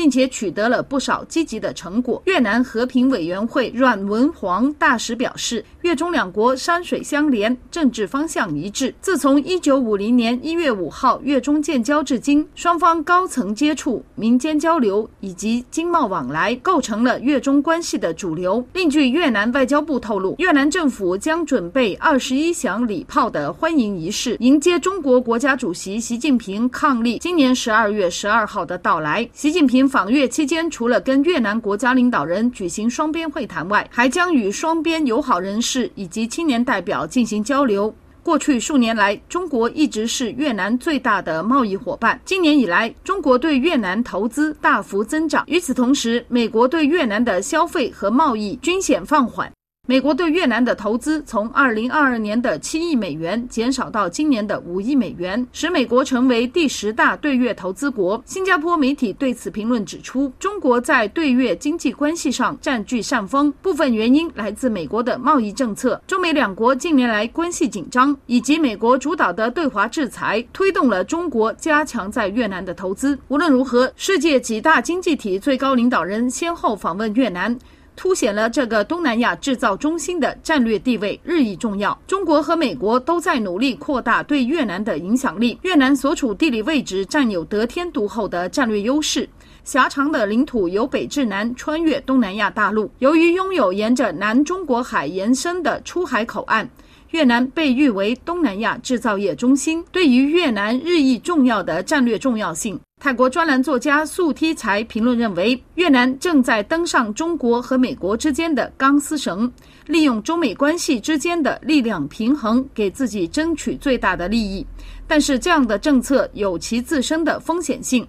[0.00, 2.22] 并且取得了不少积极的成果。
[2.24, 8.94] 越南和平委员会阮文煌大使表示，越中两国山水相连，政治方向一致。
[9.02, 18.66] 自从一九五零年一月五号越中建交至今，双方高层接触、民间交流以及经贸往来，构成了越中关系的主流。
[18.72, 29.28] 另据越南外交部透露，越南政府将准备二十一响礼炮的欢迎仪式，迎接中国国家主席习近平伉俪今年十二月十二号的到来。
[29.34, 29.89] 习近平。
[29.90, 37.92] 访越期间，除了跟越南国家领导人举行双边会谈外，还将与双边友好人士以及青年代表进行交流。
[38.22, 42.20] 过去数年来，中国一直是越南最大的贸易伙伴。
[42.24, 45.42] 今年以来，中国对越南投资大幅增长。
[45.46, 49.50] 与此同时，美国对越南的消费和贸易均显放缓。
[49.90, 58.22] 美国对越南的投资从二零二二年的七亿美元减少到今年的五亿美元，使美国成为第十大对越投资国。
[58.24, 66.00] 新加坡媒体对此评论指出，中国在对越经济关系上占据上风，部分原因来自美国的贸易政策。
[66.06, 73.18] 中美两国近年来关系紧张，以及美国主导的对华制裁，推动了中国加强在越南的投资。
[73.26, 77.58] 无论如何，世界几大经济体最高领导人先后访问越南。
[78.00, 81.96] 凸显了这个东南亚制造中心的战略地位日益重要。
[82.06, 85.58] 中国和美国都在努力扩大对越南的影响力。
[85.60, 89.28] 越南所处地理位置占有得天独厚的战略优势，
[89.64, 92.90] 狭长的领土由北至南穿越东南亚大陆。
[93.00, 96.66] 由于拥有沿着南中国海延伸的出海口岸，
[97.10, 99.84] 越南被誉为东南亚制造业中心。
[99.92, 102.80] 对于越南日益重要的战略重要性。
[103.00, 109.50] 泰国专栏作家素梯才评论认为，越南正在登上中国和美国之间的钢丝绳，
[109.86, 114.66] 利用中美关系之间的力量平衡，给自己争取最大的利益。
[115.06, 118.06] 但是，这样的政策有其自身的风险性，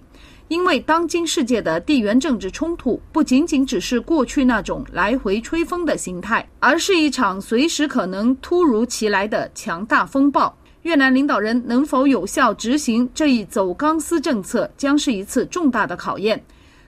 [0.48, 10.54] 因为当今世界的地缘政治冲突不仅仅只是过去那种来回吹风的形态，而是一场随时可能突如其来的强大风暴。
[10.82, 16.42] 越南领导人能否有效执行这一走钢丝政策，将是一次重大的考验。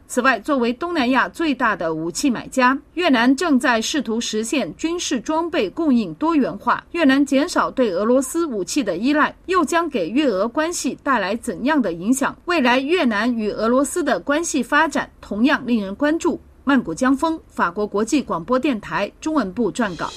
[0.07, 6.85] 此外，作为东南亚最大的武器买家，越南正在试图实现军事装备供应多元化。
[6.93, 12.37] 越南减少对俄罗斯武器的依赖，又将给越俄关系带来怎样的影响？
[12.45, 16.39] 未来越南与俄罗斯的关系发展同样令人关注。
[16.65, 20.11] 曼谷江峰，法国国际广播电台中文部撰稿。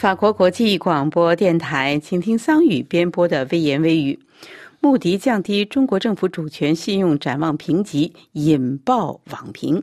[0.00, 4.18] 法国国际广播电台，请听桑宇编播的微言微语。
[4.80, 9.82] 穆迪降低中国政府主权信用展望评级，引爆网评。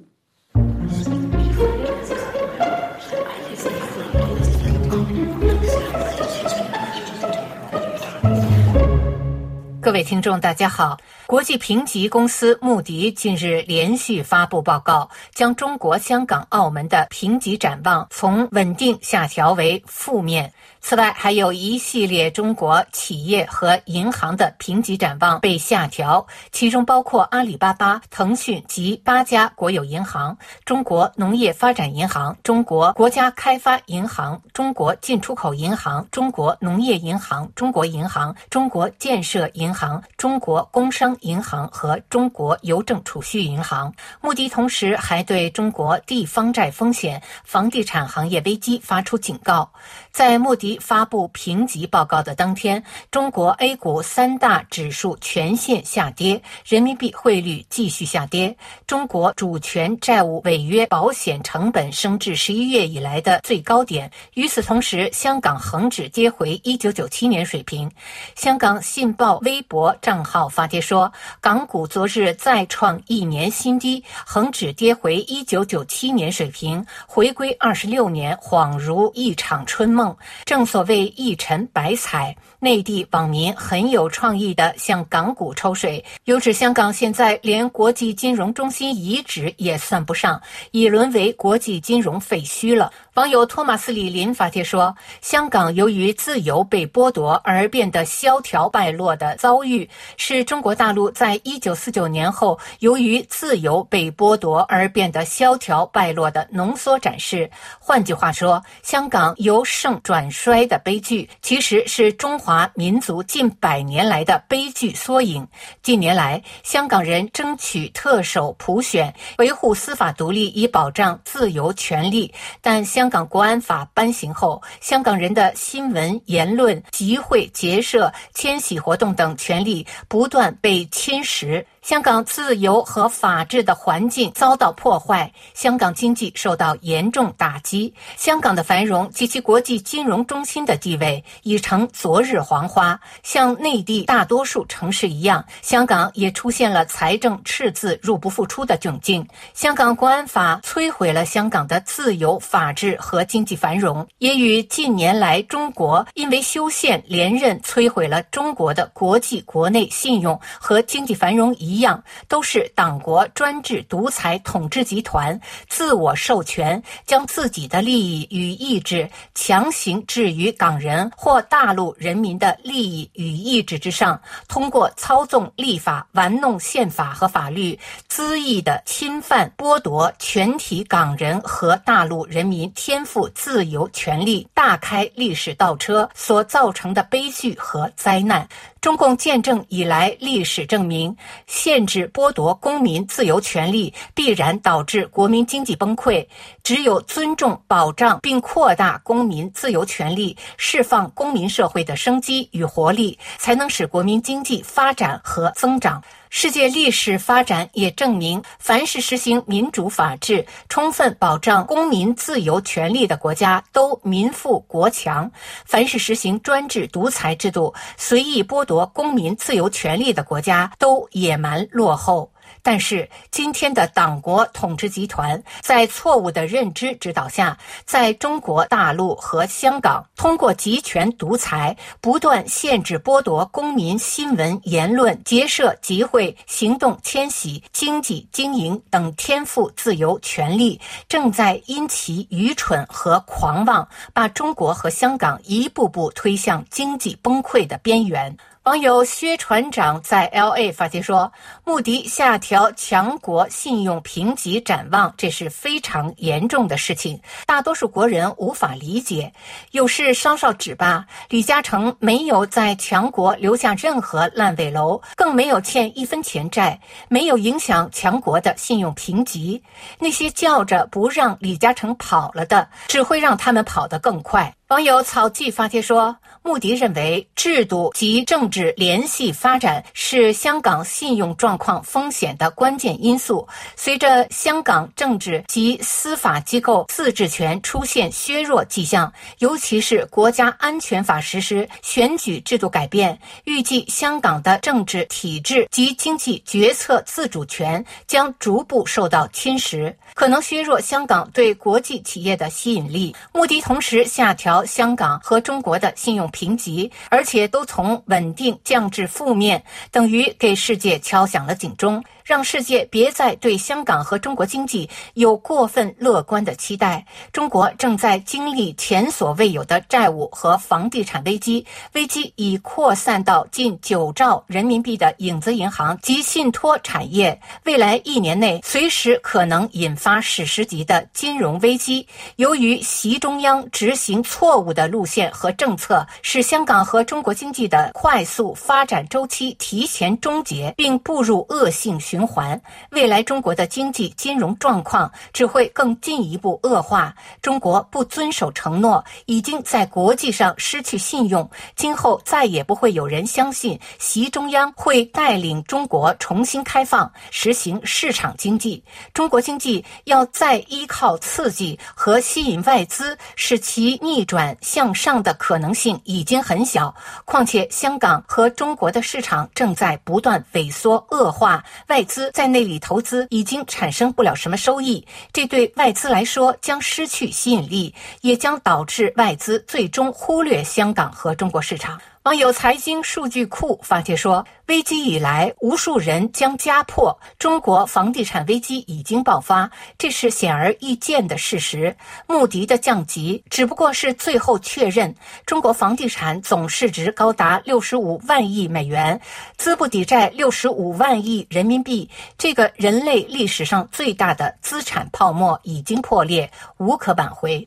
[9.80, 10.98] 各位听众，大家好。
[11.28, 20.54] 国际评级公司穆迪近日连续发布报告，将中国香港、澳门的评级展望从稳定下调为负面。
[20.80, 43.94] 此外，还有一系列中国企业和银行的评级展望被下调，其中包括阿里巴巴、腾讯及八家国有银行、中国农业发展银行、中国国家开发银行、中国进出口银行、中国农业银行、中国银行、中国建设银行、中国工商银行和中国邮政储蓄银行。
[44.22, 49.70] 穆迪同时还对中国地方债风险、房地产行业危机发出警告。
[50.12, 58.58] 在穆迪发布评级报告的当天，中国 A 股三大指数全线下跌，人民币汇率继续下跌，
[58.88, 64.10] 中国主权债务违约保险成本升至十一月以来的最高点。
[64.34, 67.92] 与此同时，香港恒指跌回一九九七年水平。
[68.36, 80.16] 香港信报微博账号发帖说，港股昨日再创一年新低，恒指跌回一九九七年水平，回归二十六年恍如一场春梦。
[80.46, 90.42] 正正所谓一尘百彩，内地网民很有创意的向港股抽水，有指香港现在连国际金融中心遗址也算不上，
[90.72, 92.92] 已沦为国际金融废墟了。
[93.18, 107.50] 网友托马斯·李林发帖说：“香港由于自由被剥夺而变得萧条败落的遭遇，是中国大陆在一九四九年后由于自由被剥夺而变得萧条败落的浓缩展示。
[107.80, 115.48] 换句话说，香港由盛转衰的悲剧，其实是中华民族近百年来的悲剧缩影。
[115.82, 131.64] 近年来，香港人争取特首普选，维护司法独立，以保障自由权利，但香。”香港国安法颁行后，香港人的新闻、言论、集会、结社、迁徙活动等权利不断被侵蚀。
[131.88, 143.00] 香港自由和法治的环境遭到破坏，香港经济受到严重打击，香港的繁荣及其国际金融中心的地位已成昨日黄花。
[143.24, 149.26] 像内地大多数城市一样，香港也出现了财政赤字、入不敷出的窘境。
[149.54, 161.77] 香港国安法摧毁了香港的自由、法治和经济繁荣，也与近年来中国因为修宪连任摧毁了中国的国际、国内信用和经济繁荣一。
[161.78, 177.78] 一样都是党国专制独裁统治集团自我授权，将自己的利益与意志强行置于港人或大陆人民的利益与意志之上，通过操纵立法、玩弄宪法和法律，
[178.10, 188.50] 恣意的侵犯、剥夺全体港人和大陆人民天赋自由权利，大开历史倒车所造成的悲剧和灾难。
[188.82, 191.16] 中共建政以来，历史证明，
[191.46, 196.26] 限制剥夺公民自由权利必然导致国民经济崩溃。
[196.64, 206.02] 只有尊重、保障并扩大公民自由权利，释放公民社会的生机与活力，才能使国民经济发展和增长。
[206.30, 215.30] 世界历史发展也证明，凡是实行民主法治、充分保障公民自由权利的国家，都民富国强；
[215.66, 222.32] 凡是实行专制独裁制度、随意剥夺公民自由权利的国家，都野蛮落后。
[222.70, 248.36] 但是，今天的党国统治集团在错误的认知指导下，在中国大陆和香港，通过集权独裁，不断限制剥夺公民新闻、言论、结社、集会、行动、迁徙、经济经营等天赋自由权利，正在因其愚蠢和狂妄，把中国和香港一步步推向经济崩溃的边缘。
[248.68, 251.32] 网友薛船长在 L A 发帖说
[251.64, 259.32] ：“穆迪下调强国信用评级展望，这是非常严重的事情，大多数国人无法理解。
[259.72, 269.64] 有事稍稍指吧，李嘉诚没有在强国留下任何烂尾楼，更没有欠一分钱债，没有影响强国的信用评级。
[269.98, 276.14] 那些叫着不让李嘉诚跑了的，只会让他们跑得更快。”网友草记发帖说。
[276.48, 283.46] 穆迪认为，制度及政治联系发展是香港信用状况风险的关键因素。
[283.76, 303.14] 随着香港政治及司法机构自治权出现削弱迹象，尤其是国家安全法实施、选举制度改变，预计香港的政治体制及经济决策自主权将逐步受到侵蚀，可能削弱香港对国际企业的吸引力。
[303.34, 304.64] 穆迪同时下调。
[304.66, 312.04] 香港和中国的信用评级，而且都从稳定降至负面，等于给世界敲响了警钟。
[312.28, 317.06] 让世界别再对香港和中国经济有过分乐观的期待。
[317.32, 327.40] 中国正在经历前所未有的债务和房地产危机，危机已扩散到近九兆人民币的影子银行及信托产业。
[327.64, 332.06] 未来一年内，随时可能引发史诗级的金融危机。
[332.36, 342.17] 由于习中央执行错误的路线和政策，使香港和中国经济的快速发展周期提前终结，并步入恶性循。
[342.18, 342.60] 循环，
[342.90, 347.14] 未来中国的经济金融状况只会更进一步恶化。
[347.44, 358.84] 中国不遵守承诺，已经在国际上失去信用，今后再也不会有人相信习中央会带领中国重新开放，实行市场经济。
[359.14, 366.92] 中国经济要再依靠刺激和吸引外资，使其逆转向上的可能性已经很小。
[367.26, 372.07] 况且，香港和中国的市场正在不断萎缩恶化，外。
[372.08, 382.02] 资在那里投资已经产生不了什么收益，这对外资来说将失去吸引力，也将导致外资最终忽略香港和中国市场。
[382.28, 391.96] 网友财经数据库发帖说，危机以来，无数人将家破，中国房地产危机已经爆发，这是显而易见的事实。
[392.28, 395.16] 穆迪的降级只不过是最后确认，
[395.46, 399.18] 中国房地产总市值高达六十五万亿美元，
[399.56, 407.66] 资不抵债六十五万亿人民币，这个人类历史上最大的资产泡沫已经破裂，无可挽回。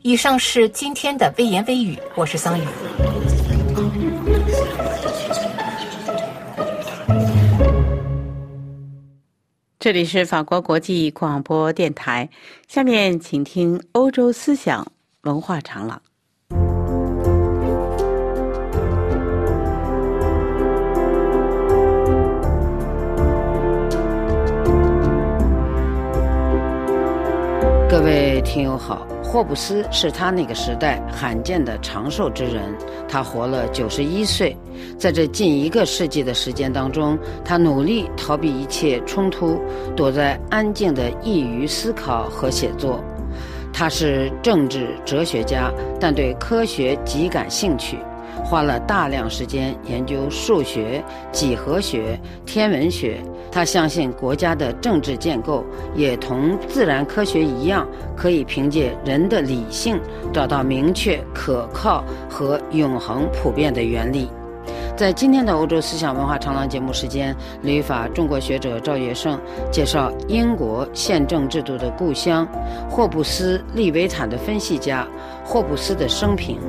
[0.00, 2.66] 以上是今天的微言微语，我是桑宇。
[9.82, 12.30] 这里是法国国际广播电台，
[12.68, 16.00] 下面请听欧洲思想文化长廊。
[27.92, 29.06] 各位听友好。
[29.22, 32.74] 霍布斯是他那个时代罕见的长寿之人，
[33.06, 34.56] 他活了九十一岁。
[34.98, 39.60] 在这近一个世纪的时间当中，他努力逃避一切冲突，
[39.94, 42.98] 躲在安静的易于思考和写作。
[43.74, 45.70] 他是政治哲学家，
[46.00, 47.98] 但对科学极感兴趣。
[48.52, 53.16] 花了大量时间研究数学、几何学、天文学。
[53.50, 59.98] 他相信国家的政治建构也同自然科学一样，可以凭借人的理性
[60.34, 64.30] 找到明确、可靠和永恒、普遍的原理。
[64.98, 69.40] 在今天的欧洲思想文化长廊节目时间，旅法中国学者赵月胜
[69.70, 72.46] 介绍英国宪政制度的故乡——
[72.90, 75.08] 霍布斯利维坦的分析家
[75.42, 76.60] 霍布斯的生平。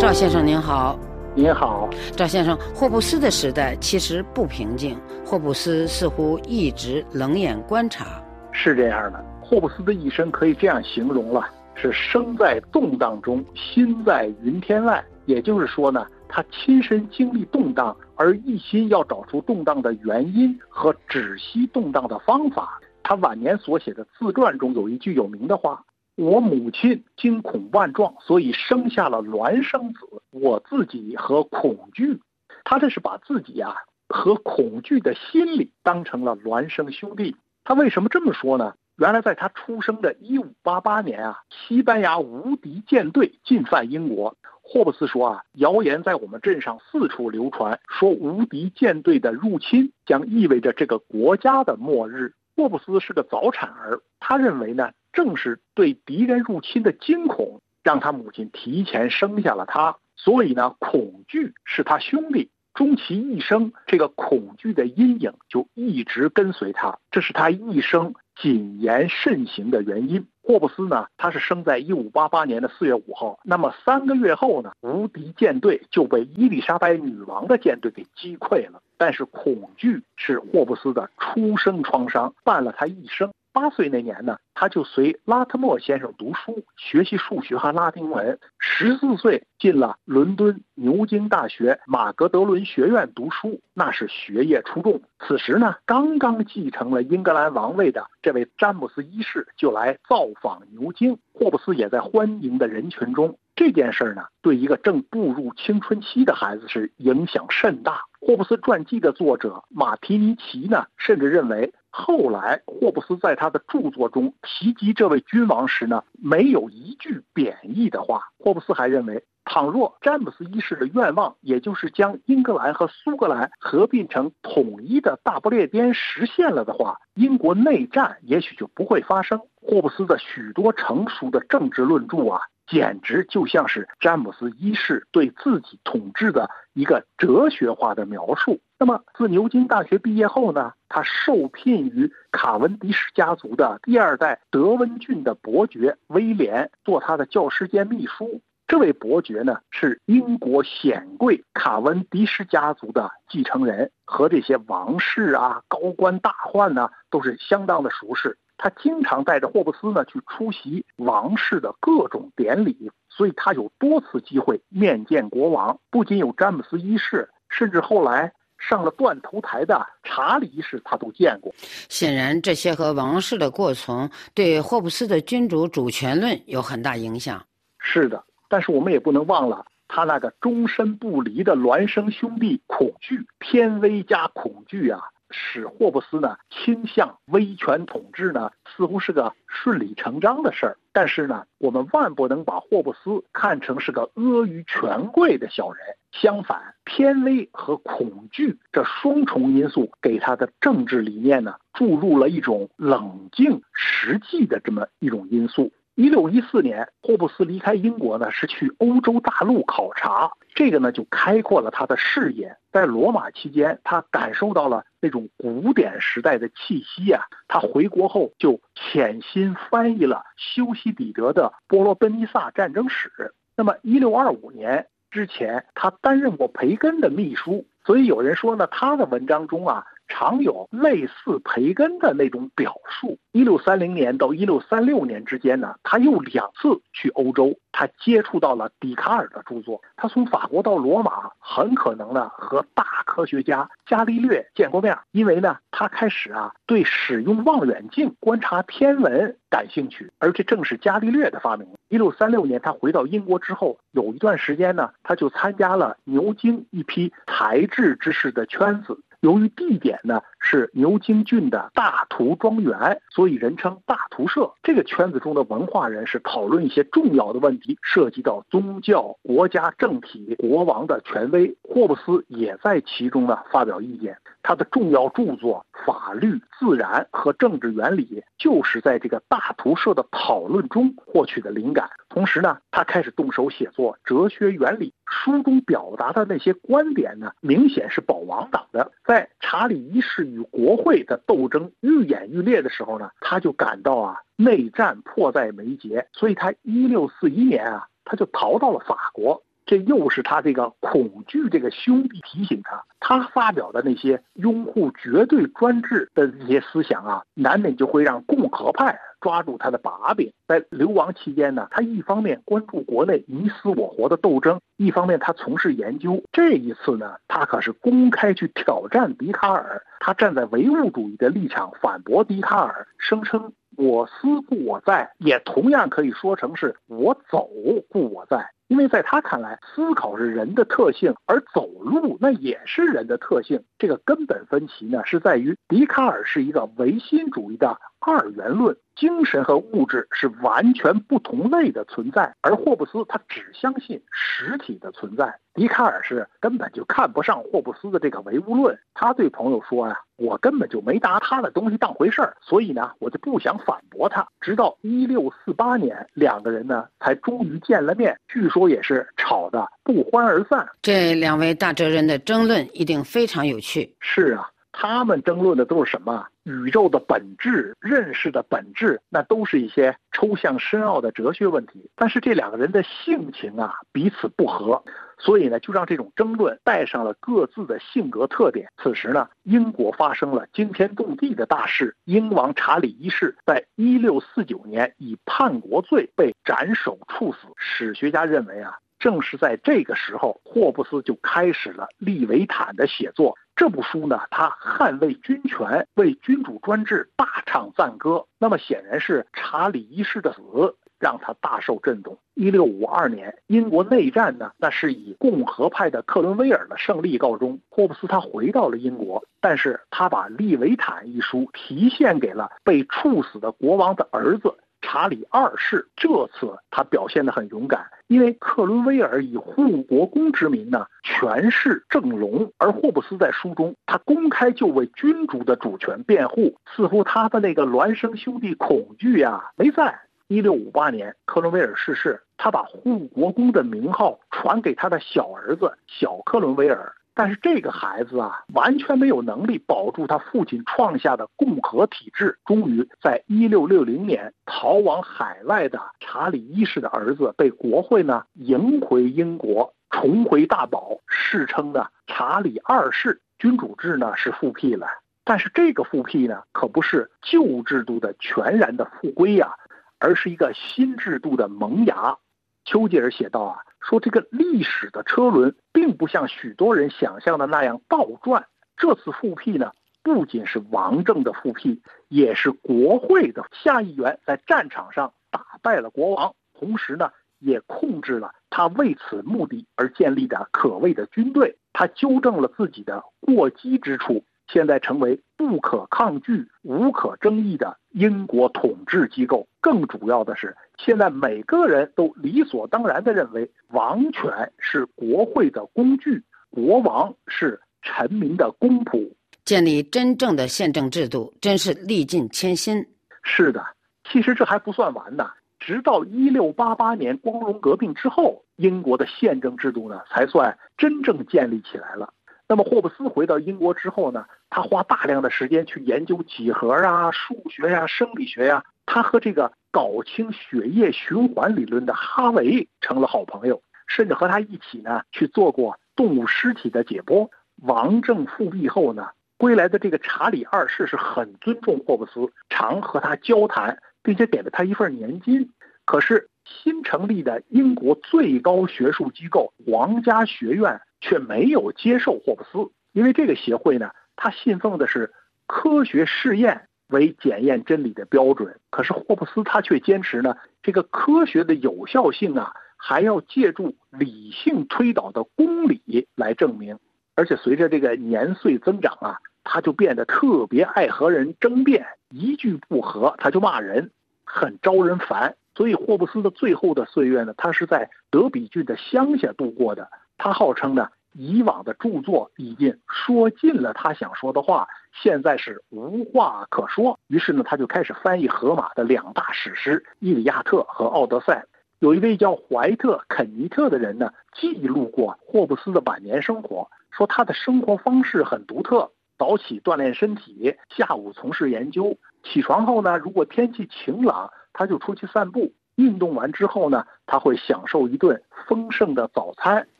[0.00, 0.98] 赵先生您好，
[1.34, 1.86] 您好，
[2.16, 2.58] 赵先生。
[2.74, 8.06] 霍布斯的时代其实不平静，霍布斯似乎一直冷眼观察。
[8.50, 15.04] 是这样的，霍布斯的一生可以这样形容了：是生在动荡中，心在云天外。
[15.26, 22.80] 也就是说呢，他亲身经历动荡，而一心要找出动荡的原因和止息动荡的方法。
[23.02, 25.84] 他晚年所写的自传中有一句有名的话。
[26.16, 30.00] 我母亲惊恐万状，所以生下了孪生子。
[30.30, 32.20] 我自己和恐惧，
[32.64, 33.74] 他这是把自己啊
[34.08, 37.36] 和恐惧的心理当成了孪生兄弟。
[37.64, 38.74] 他为什么这么说呢？
[38.96, 44.36] 原来在他出生的1588年啊，西班牙无敌舰队进犯英国。
[44.60, 52.34] 霍布斯说啊，谣言在我们镇上四处流传，说无敌舰队的入侵将意味着这个国家的末日。
[52.54, 54.90] 霍布斯是个早产儿，他认为呢。
[55.12, 59.96] 正是对敌人入侵的惊恐，让他母亲提前生下了他。
[60.16, 70.26] 所以呢，恐惧是他兄弟，终其一生，这个恐惧的阴影就一直跟随他，这是他一生谨言慎行的原因。
[70.42, 78.82] 霍布斯呢，他是生在一五八八年的四月五号，那么三个月后呢，无敌舰队就被伊丽莎白女王的舰队给击溃了。
[78.98, 83.30] 但是恐惧是霍布斯的出生创伤，伴了他一生。
[83.52, 88.38] 八岁那年呢，他就随拉特莫先生读书，学习数学和拉丁文。
[88.58, 95.02] 十四岁进了伦敦牛津大学马格德伦学院读书，那是学业出众。
[95.18, 103.36] 此时呢，刚刚继承了英格兰王位的这位詹姆斯一世就来造访牛津，霍布斯也在欢迎的人群中。
[103.56, 108.00] 这件事呢，对一个正步入青春期的孩子是影响甚大。
[108.18, 118.28] 霍布斯传记的作者马提尼奇呢，甚至认为后来霍布斯在他的著作中提及这位君王时呢，没有一句贬义的话。
[118.38, 129.40] 霍布斯还认为，倘若詹姆斯一世的愿望，也就是将英格兰和苏格兰合并成统一的大不列颠实现了的话，英国内战也许就不会发生。
[129.56, 132.40] 霍布斯的许多成熟的政治论著啊。
[132.70, 138.60] 简直就像是詹姆斯一世对自己统治的一个哲学化的描述。
[138.78, 148.40] 那么，自牛津大学毕业后呢，他受聘于卡文迪什家族的第二代德温郡的伯爵威廉做他的教师兼秘书。
[148.68, 158.38] 这位伯爵呢，是英国显贵卡文迪什家族的继承人，和这些王室啊、高官大宦呢，都是相当的熟识。
[158.62, 165.80] 他经常带着霍布斯呢去出席王室的各种典礼，所以他有多次机会面见国王。
[165.88, 171.50] 不仅有詹姆斯一世，甚至后来上了断头台的查理一世，他都见过。
[171.88, 177.42] 显然，这些和王室的过从对霍布斯的君主主权论有很大影响。
[177.78, 185.00] 是的，但是我们也不能忘了他那个终身不离的孪生兄弟恐惧、偏微加恐惧啊。
[185.30, 190.76] 使霍布斯呢倾向威权统治呢，似乎是个顺理成章的事儿。
[190.92, 195.80] 但是呢，我们万不能把霍布斯看成是个阿谀权贵的小人。
[196.12, 205.70] 相反，偏威和恐惧这双重因素给他的政治理念呢注入了一种冷静、实际的这么一种因素。
[206.00, 210.30] 一六一四年，霍布斯离开英国呢，是去欧洲大陆考察。
[210.54, 212.56] 这个呢，就开阔了他的视野。
[212.72, 217.24] 在罗马期间，他感受到了那种古典时代的气息啊。
[217.48, 223.10] 他回国后就潜心翻译了修昔底德的《波罗奔尼撒战争史》。
[223.54, 229.84] 那么，一六二五年之前，他担任过培根的秘书，所以有人说呢，他的文章中啊。
[230.10, 233.16] 常有类似培根的那种表述。
[233.32, 239.80] 一六三零年到一六三六年之间呢，他又两次去欧洲，他接触到了笛卡尔的著作。
[239.96, 251.68] 他从法国到罗马，很可能呢和大科学家伽利略见过面，因为呢他开始啊对使用望远镜观察天文感兴趣，而这正是伽利略的发明。
[251.88, 258.98] 一六三六年他回到英国之后，有一段时间呢，他就参加了牛津一批才智之士的圈子。
[259.20, 264.50] 由于地点呢是牛津郡的大图庄园，所以人称大图社。
[264.62, 271.54] 这个圈子中的文化人士讨论一些重要的问题，涉及到宗教、国家政体、国王的权威。
[271.62, 274.16] 霍布斯也在其中呢发表意见。
[274.42, 278.04] 他的重要著作《法律、自然和政治原理》
[278.38, 281.90] 就是在这个大图社的讨论中获取的灵感。
[282.08, 288.90] 同时呢，他开始动手写作《哲学原理》，书中表达的那些观点呢，明显是保王党的。
[289.04, 299.42] 在查理一世与国会的斗争愈演愈烈的时候呢，他就感到啊，内战迫在眉睫，所以他一六四一年啊，他就逃到了法国。
[299.66, 310.32] 这又是他这个恐惧这个兄弟提醒他，他发表的那些拥护绝对专制的这些思想啊，难免就会让共和派抓住他的把柄。
[310.48, 316.22] 在流亡期间呢，他一方面关注国内你死我活的斗争，一方面他从事研究。
[316.32, 327.48] 这一次呢，他可是公开去挑战笛卡尔，他站在唯物主义的立场反驳笛卡尔，声称我思故我在，也同样可以说成是我走
[327.88, 328.50] 故我在。
[328.70, 333.64] 因为在他看来，思考是人的特性，而走路那也是人的特性。
[333.78, 338.76] 这个根本分歧呢，是在于笛卡尔是一个唯心主义的二元论。
[338.96, 345.34] 精神和物质是完全不同类的存在，而霍布斯他只相信实体的存在。
[345.54, 348.78] 笛卡尔是根本就看不上霍布斯的这个唯物论。
[348.92, 360.68] 他对朋友说呀：“我根本就没拿他的东西当回事儿，所以呢，我就不想反驳他。”直到一六四八年，两个人呢才终于见了面，据说也是吵得不欢而散。
[360.82, 363.96] 这两位大哲人的争论一定非常有趣。
[364.00, 364.50] 是啊。
[364.72, 366.26] 他们争论的都是什么？
[366.44, 371.90] 宇宙的本质、认识的本质，那都是一些抽象深奥的哲学问题。
[371.96, 374.82] 但是这两个人的性情啊，彼此不合，
[375.18, 378.68] 所以呢，就让这种争论带上了各自的性格特点。
[378.82, 387.48] 此时呢，英国发生了惊天动地的大事，英王查理一世在一六四九年以叛国罪被斩首处死。
[387.56, 393.36] 史学家认为啊，正是在这个时候，霍布斯就开始了《利维坦》的写作。
[393.60, 398.24] 这部书呢，他捍卫军权，为君主专制大唱赞歌。
[398.38, 402.16] 那么显然是查理一世的死，让他大受震动。
[402.32, 407.60] 一六五二年，英国内战呢，那是以共和派的克伦威尔的胜利告终。
[407.68, 414.54] 霍布斯他回到了英国，但是他把《利维坦》一书提献给了被处死的国王的儿子。
[414.92, 429.96] 查理二世这次他表现得很勇敢，因为克伦威尔以护国公之名呢权势正隆，而霍布斯在书中他公开就为君主的主权辩护，似乎他的那个孪生兄弟恐惧呀没在。
[430.26, 436.92] 一六五八年，克伦威尔逝世，他把护国公的名号传给他的小儿子小克伦威尔。
[437.20, 442.38] 但是这个孩子啊，完全没有能力保住他父亲创下的共和体制。
[442.46, 453.20] 终于在一六六零年逃往海外的查理一世的儿子被国会呢迎回英国，重回大宝，世称呢查理二世。
[453.38, 454.86] 君主制呢是复辟了，
[455.22, 459.56] 但是这个复辟呢可不是旧制度的全然的复归呀，
[459.98, 462.16] 而是一个新制度的萌芽。
[462.64, 463.58] 丘吉尔写道啊。
[463.80, 468.46] 说这个历史的车轮并不像许多人想象的那样倒转。
[468.76, 469.72] 这次复辟呢，
[470.02, 481.56] 不仅是王政的复辟，也是国会的下议员在战场上打败了国王，同时呢，也控制了他为此目的而建立的可畏的军队。
[481.72, 484.24] 他纠正了自己的过激之处。
[484.52, 489.46] 现在成为不可抗拒、无可争议的英国统治机构。
[489.60, 499.12] 更主要的是，现在每个人都理所当然地认为，王权是国会的工具，国王是臣民的公仆。
[499.44, 502.86] 建立真正的宪政制度，真是历尽千辛。
[503.22, 503.64] 是的，
[504.10, 505.30] 其实这还不算完呢。
[505.58, 512.12] 直到一六八八年光荣革命之后，英国的宪政制度呢，才算真正建立起来了。
[512.50, 514.26] 那么霍布斯回到英国之后呢？
[514.50, 518.64] 他花大量的时间去研究几何啊、数学呀、生理学呀。
[518.86, 527.30] 他和这个搞清血液循环理论的哈维成了好朋友，甚至和他一起呢去做过动物尸体的解剖。
[527.62, 535.52] 王政复辟后呢，归来的这个查理二世是很尊重霍布斯，常和他交谈，并且给了他一份年金。
[535.84, 543.90] 可是新成立的英国最高学术机构皇家学院却没有接受霍布斯，因为这个协会呢。
[544.22, 545.14] 他信奉的是
[545.46, 556.78] 科学试验为检验真理的标准，可是霍布斯他却坚持呢，这个科学的有效性啊，还要借助理性推导的公理来证明。
[557.14, 563.90] 而且随着这个年岁增长啊，他就变得特别爱和人争辩，一句不合他就骂人，
[564.26, 565.34] 很招人烦。
[565.54, 569.88] 所以霍布斯的最后的岁月呢，他是在德比郡的乡下度过的。
[570.20, 570.88] 他号称呢。
[571.12, 577.00] 以往的著作已经说尽了他想说的话，现在是无话可说。
[577.08, 581.44] 于是呢，他就开始翻译荷马的两大史诗《伊利亚特》和《奥德赛》。
[581.80, 591.98] 有一位叫怀特·肯尼特的人呢，记录过霍布斯的晚年生活，说他的生活方式很独特：早起锻炼身体，下午从事研究。
[592.22, 595.52] 起床后呢，如果天气晴朗，他就出去散步。
[595.76, 599.66] 运动完之后呢，他会享受一顿丰盛的早餐。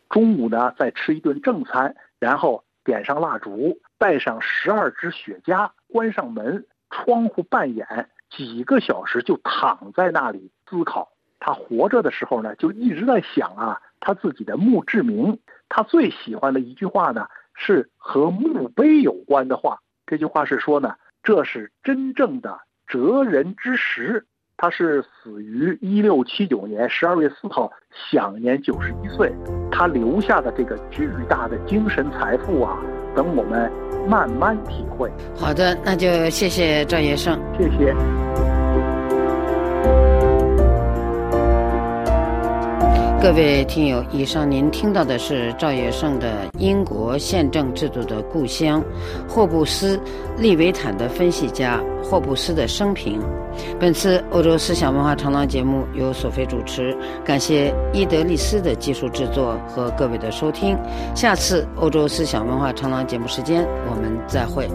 [0.08, 11.12] 中午呢，再吃一顿正餐，然后点上蜡烛，带上十二支雪茄，关上门，窗户半掩，几个小时就躺在那里思考。
[11.38, 15.38] 他活着的时候呢，就一直在想啊，他自己的墓志铭。
[15.68, 19.78] 他最喜欢的一句话呢，是和墓碑有关的话。
[20.06, 24.26] 这句话是说呢，这是真正的哲人之石。
[24.60, 27.72] 他是死于一六七九年十二月四号，
[28.10, 29.32] 享年九十一岁。
[29.72, 32.78] 他留下的这个巨大的精神财富啊，
[33.16, 33.72] 等我们
[34.06, 35.10] 慢慢体会。
[35.34, 38.49] 好的，那就谢谢赵元胜，谢谢。
[43.22, 48.82] 各位听友，以上您听到的是赵业胜的《英国宪政制度的故乡》
[49.30, 49.94] 霍布斯·
[50.38, 53.20] 利维坦的分析家霍布斯的生平。
[53.78, 60.74] 本次欧洲思想文化长廊节目由索菲主持，感谢伊德利斯的技术制作和各位的收听。
[61.14, 64.66] 下次欧洲思想文化长廊节目时间，我们再会。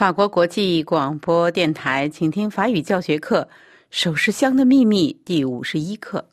[0.00, 3.46] 法国国际广播电台，请听法语教学课
[3.90, 6.26] 《首饰箱的秘密》第五十一课。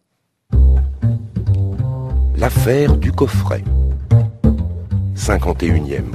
[2.39, 3.61] L'affaire du coffret.
[5.17, 6.05] Cinquante et unième。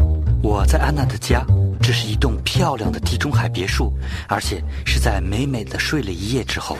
[0.43, 1.45] 我在安娜的家，
[1.83, 3.93] 这是一栋漂亮的地中海别墅，
[4.29, 6.79] 而且是在美美的睡了一夜之后。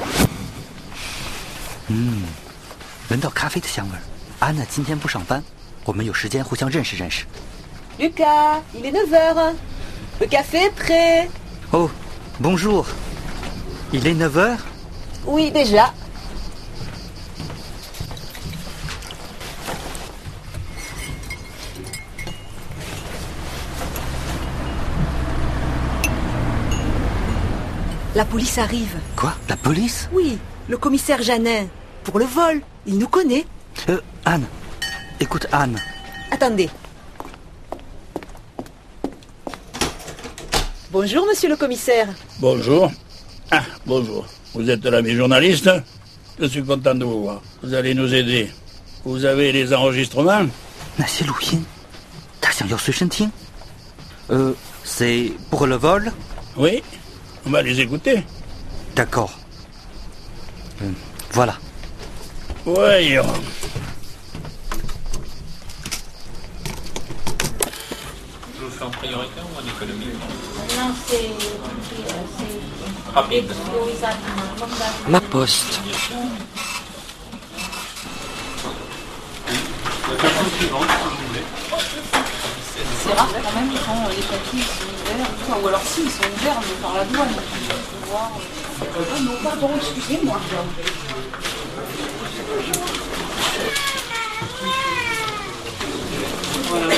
[1.89, 2.23] 嗯，
[3.11, 4.01] 闻到咖啡的香味儿。
[4.39, 5.45] 安娜今天不上班，
[5.85, 7.27] 我们有时间互相认识认识。
[7.99, 9.55] Lucas, il est neuf heures.
[10.21, 11.31] Le café est prêt.
[11.73, 11.91] Oh,
[12.41, 12.87] bonjour.
[13.93, 14.59] Il est 9 heures?
[15.27, 15.93] Oui, déjà.
[28.15, 28.97] La police arrive.
[29.17, 30.09] Quoi La police?
[30.13, 30.39] Oui,
[30.69, 31.67] le commissaire Janin.
[32.05, 32.61] Pour le vol.
[32.87, 33.47] Il nous connaît.
[33.89, 34.45] Euh, Anne.
[35.21, 35.79] Écoute, Anne.
[36.31, 36.69] Attendez.
[40.93, 42.09] Bonjour, monsieur le commissaire.
[42.39, 42.93] Bonjour.
[43.51, 44.27] Ah, bonjour.
[44.53, 45.71] Vous êtes l'ami journaliste
[46.39, 47.41] Je suis content de vous voir.
[47.63, 48.51] Vous allez nous aider.
[49.05, 50.47] Vous avez les enregistrements
[54.31, 54.53] Euh,
[54.85, 56.13] c'est pour le vol?
[56.59, 56.83] Oui
[57.47, 58.23] On va les écouter.
[58.95, 59.33] D'accord.
[60.83, 60.91] Euh,
[61.33, 61.57] voilà.
[62.67, 63.25] Voyons.
[73.15, 73.53] Rapide.
[75.09, 75.81] Ma poste.
[83.03, 86.61] C'est rare quand même quand les papiers sont ouverts, ou alors si ils sont ouverts
[86.61, 87.35] mais par la douane.
[88.09, 88.31] Voir.
[88.81, 90.41] Ah non, pardon, excusez-moi.
[96.69, 96.95] Voilà.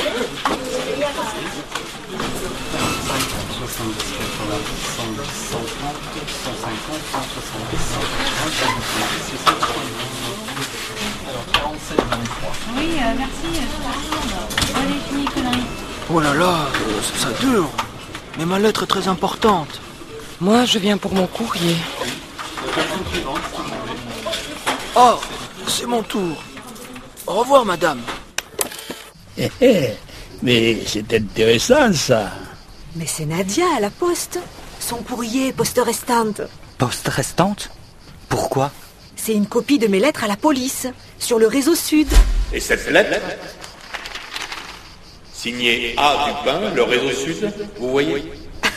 [12.77, 13.49] Oui, euh, merci.
[13.57, 15.63] euh, Allez, finis, connerie.
[16.13, 17.69] Oh là là, euh, ça dure.
[18.37, 19.81] Mais ma lettre est très importante.
[20.39, 21.77] Moi, je viens pour mon courrier.
[24.95, 25.15] Oh,
[25.67, 26.37] c'est mon tour.
[27.25, 28.01] Au revoir, madame.
[29.37, 29.89] Eh, eh,
[30.43, 32.31] Mais c'est intéressant, ça.
[32.95, 34.39] Mais c'est Nadia à la poste.
[34.79, 36.41] Son courrier, poste restante.
[36.77, 37.69] Poste restante
[38.29, 38.71] Pourquoi
[39.15, 40.87] C'est une copie de mes lettres à la police,
[41.19, 42.07] sur le réseau Sud.
[42.53, 43.19] Et cette lettre
[45.33, 46.27] Signée A.
[46.27, 48.31] Dupin, le réseau Sud, vous voyez?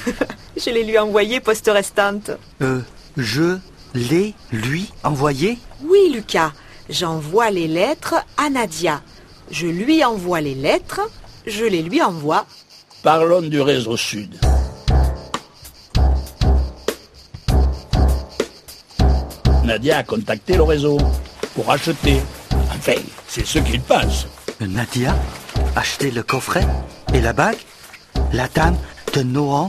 [0.57, 2.33] Je l'ai lui envoyée poste restante.
[2.63, 2.81] Euh,
[3.17, 3.59] je
[3.95, 5.59] l'ai lui envoyé?
[5.85, 6.53] Oui, Lucas,
[6.91, 9.01] j'envoie les lettres à Nadia.
[9.53, 11.01] Je lui envoie les lettres,
[11.47, 12.45] je les lui envoie.
[13.09, 14.35] Parlons du réseau Sud.
[19.65, 20.99] Nadia a contacté le réseau
[21.55, 22.21] pour acheter.
[22.53, 24.27] Enfin, c'est ce qu'il pense.
[24.61, 25.17] Nadia
[25.75, 26.67] Acheter le coffret
[27.15, 27.57] et la bague
[28.35, 28.77] La dame
[29.15, 29.69] de Nohant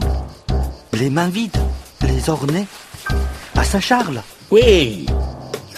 [0.92, 1.56] Les mains vides
[2.02, 2.66] Les ornés
[3.56, 4.20] À Saint-Charles
[4.50, 5.06] Oui.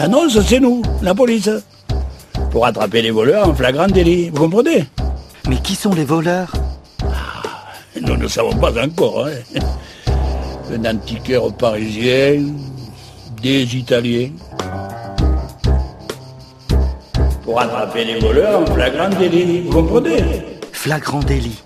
[0.01, 1.51] L'annonce, c'est nous, la police.
[2.51, 4.31] Pour attraper les voleurs en flagrant délit.
[4.31, 4.87] Vous comprenez?
[5.49, 6.53] Mais qui sont les voleurs?
[8.02, 9.28] Nous ne savons pas encore.
[9.28, 9.60] Hein.
[10.74, 12.44] Un antiquaire parisien,
[13.42, 14.32] des Italiens.
[17.44, 19.62] Pour attraper les voleurs en flagrant délit.
[19.62, 20.44] Vous comprenez
[20.74, 21.62] Flagrant délit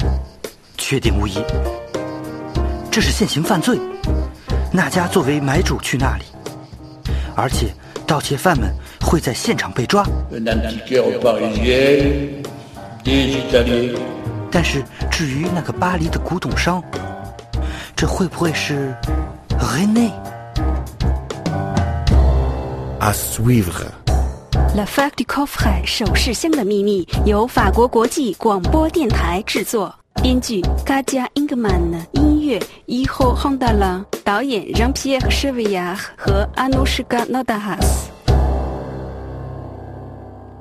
[0.82, 1.36] 缺点无疑
[2.92, 3.80] 这是现行犯罪
[4.74, 6.26] 那家作为买主去那里
[7.36, 7.68] 而且
[8.06, 10.04] 盗窃犯们会在现场被抓
[10.34, 12.44] Un antiquaire parisien,
[13.06, 14.15] des Italiens.
[14.51, 16.83] 但是至于那个巴黎的古董商
[17.95, 18.95] 这会不会是
[19.59, 20.11] René
[23.01, 23.87] À suivre.
[24.75, 38.16] L'affaire du coffret 首饰箱的秘密由法国国际广播电台制作，编剧 Katia Ingman，音乐 Iho Hondala，导演 Jean-Pierre Chevillard 和 Anushka Nodahas。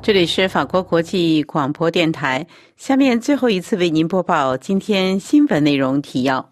[0.06, 2.45] 这里是法国国际广播电台，
[2.78, 6.47] 下面最后一次为您播报今天新闻内容提要。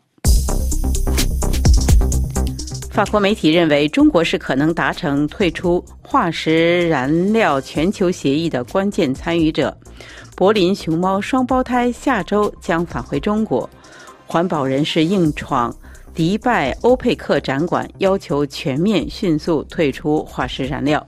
[2.90, 9.78] 法国媒体认为，中国是可能达成退出化石燃料全球协议的关键参与者。
[10.36, 13.70] 柏林熊猫双胞胎下周将返回中国。
[14.26, 15.72] 环保人士硬闯
[16.16, 21.08] 迪拜欧佩克展馆，要求全面迅速退出化石燃料。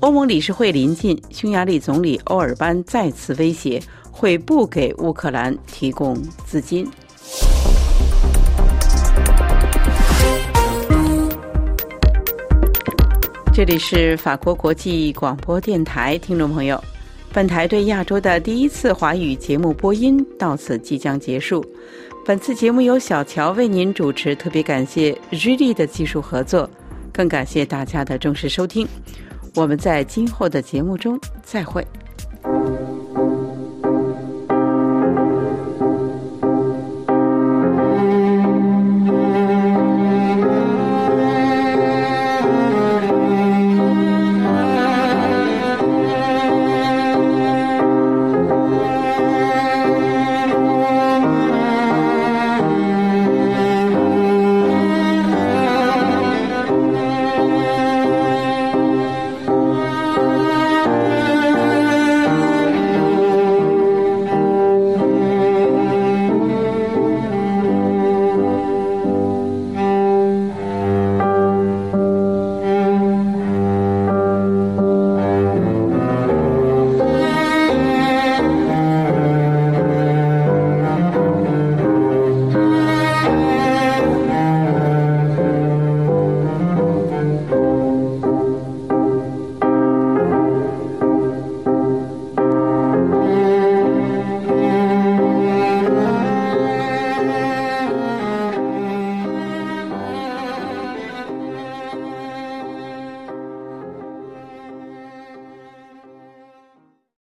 [0.00, 3.82] 欧盟理事会临近，匈牙利总理欧尔班再次威胁
[4.12, 6.88] 会不给乌克兰提供资金。
[13.52, 16.80] 这里是法国国际广播电台，听众朋友，
[17.32, 21.64] 本台对亚洲的第一次华语节目播音到此即将结束。
[22.24, 26.70] 本次节目由小乔为您主持，特别感谢日丽的技术合作，
[27.12, 28.86] 更感谢大家的重视收听。
[29.54, 31.86] 我们在今后的节目中再会。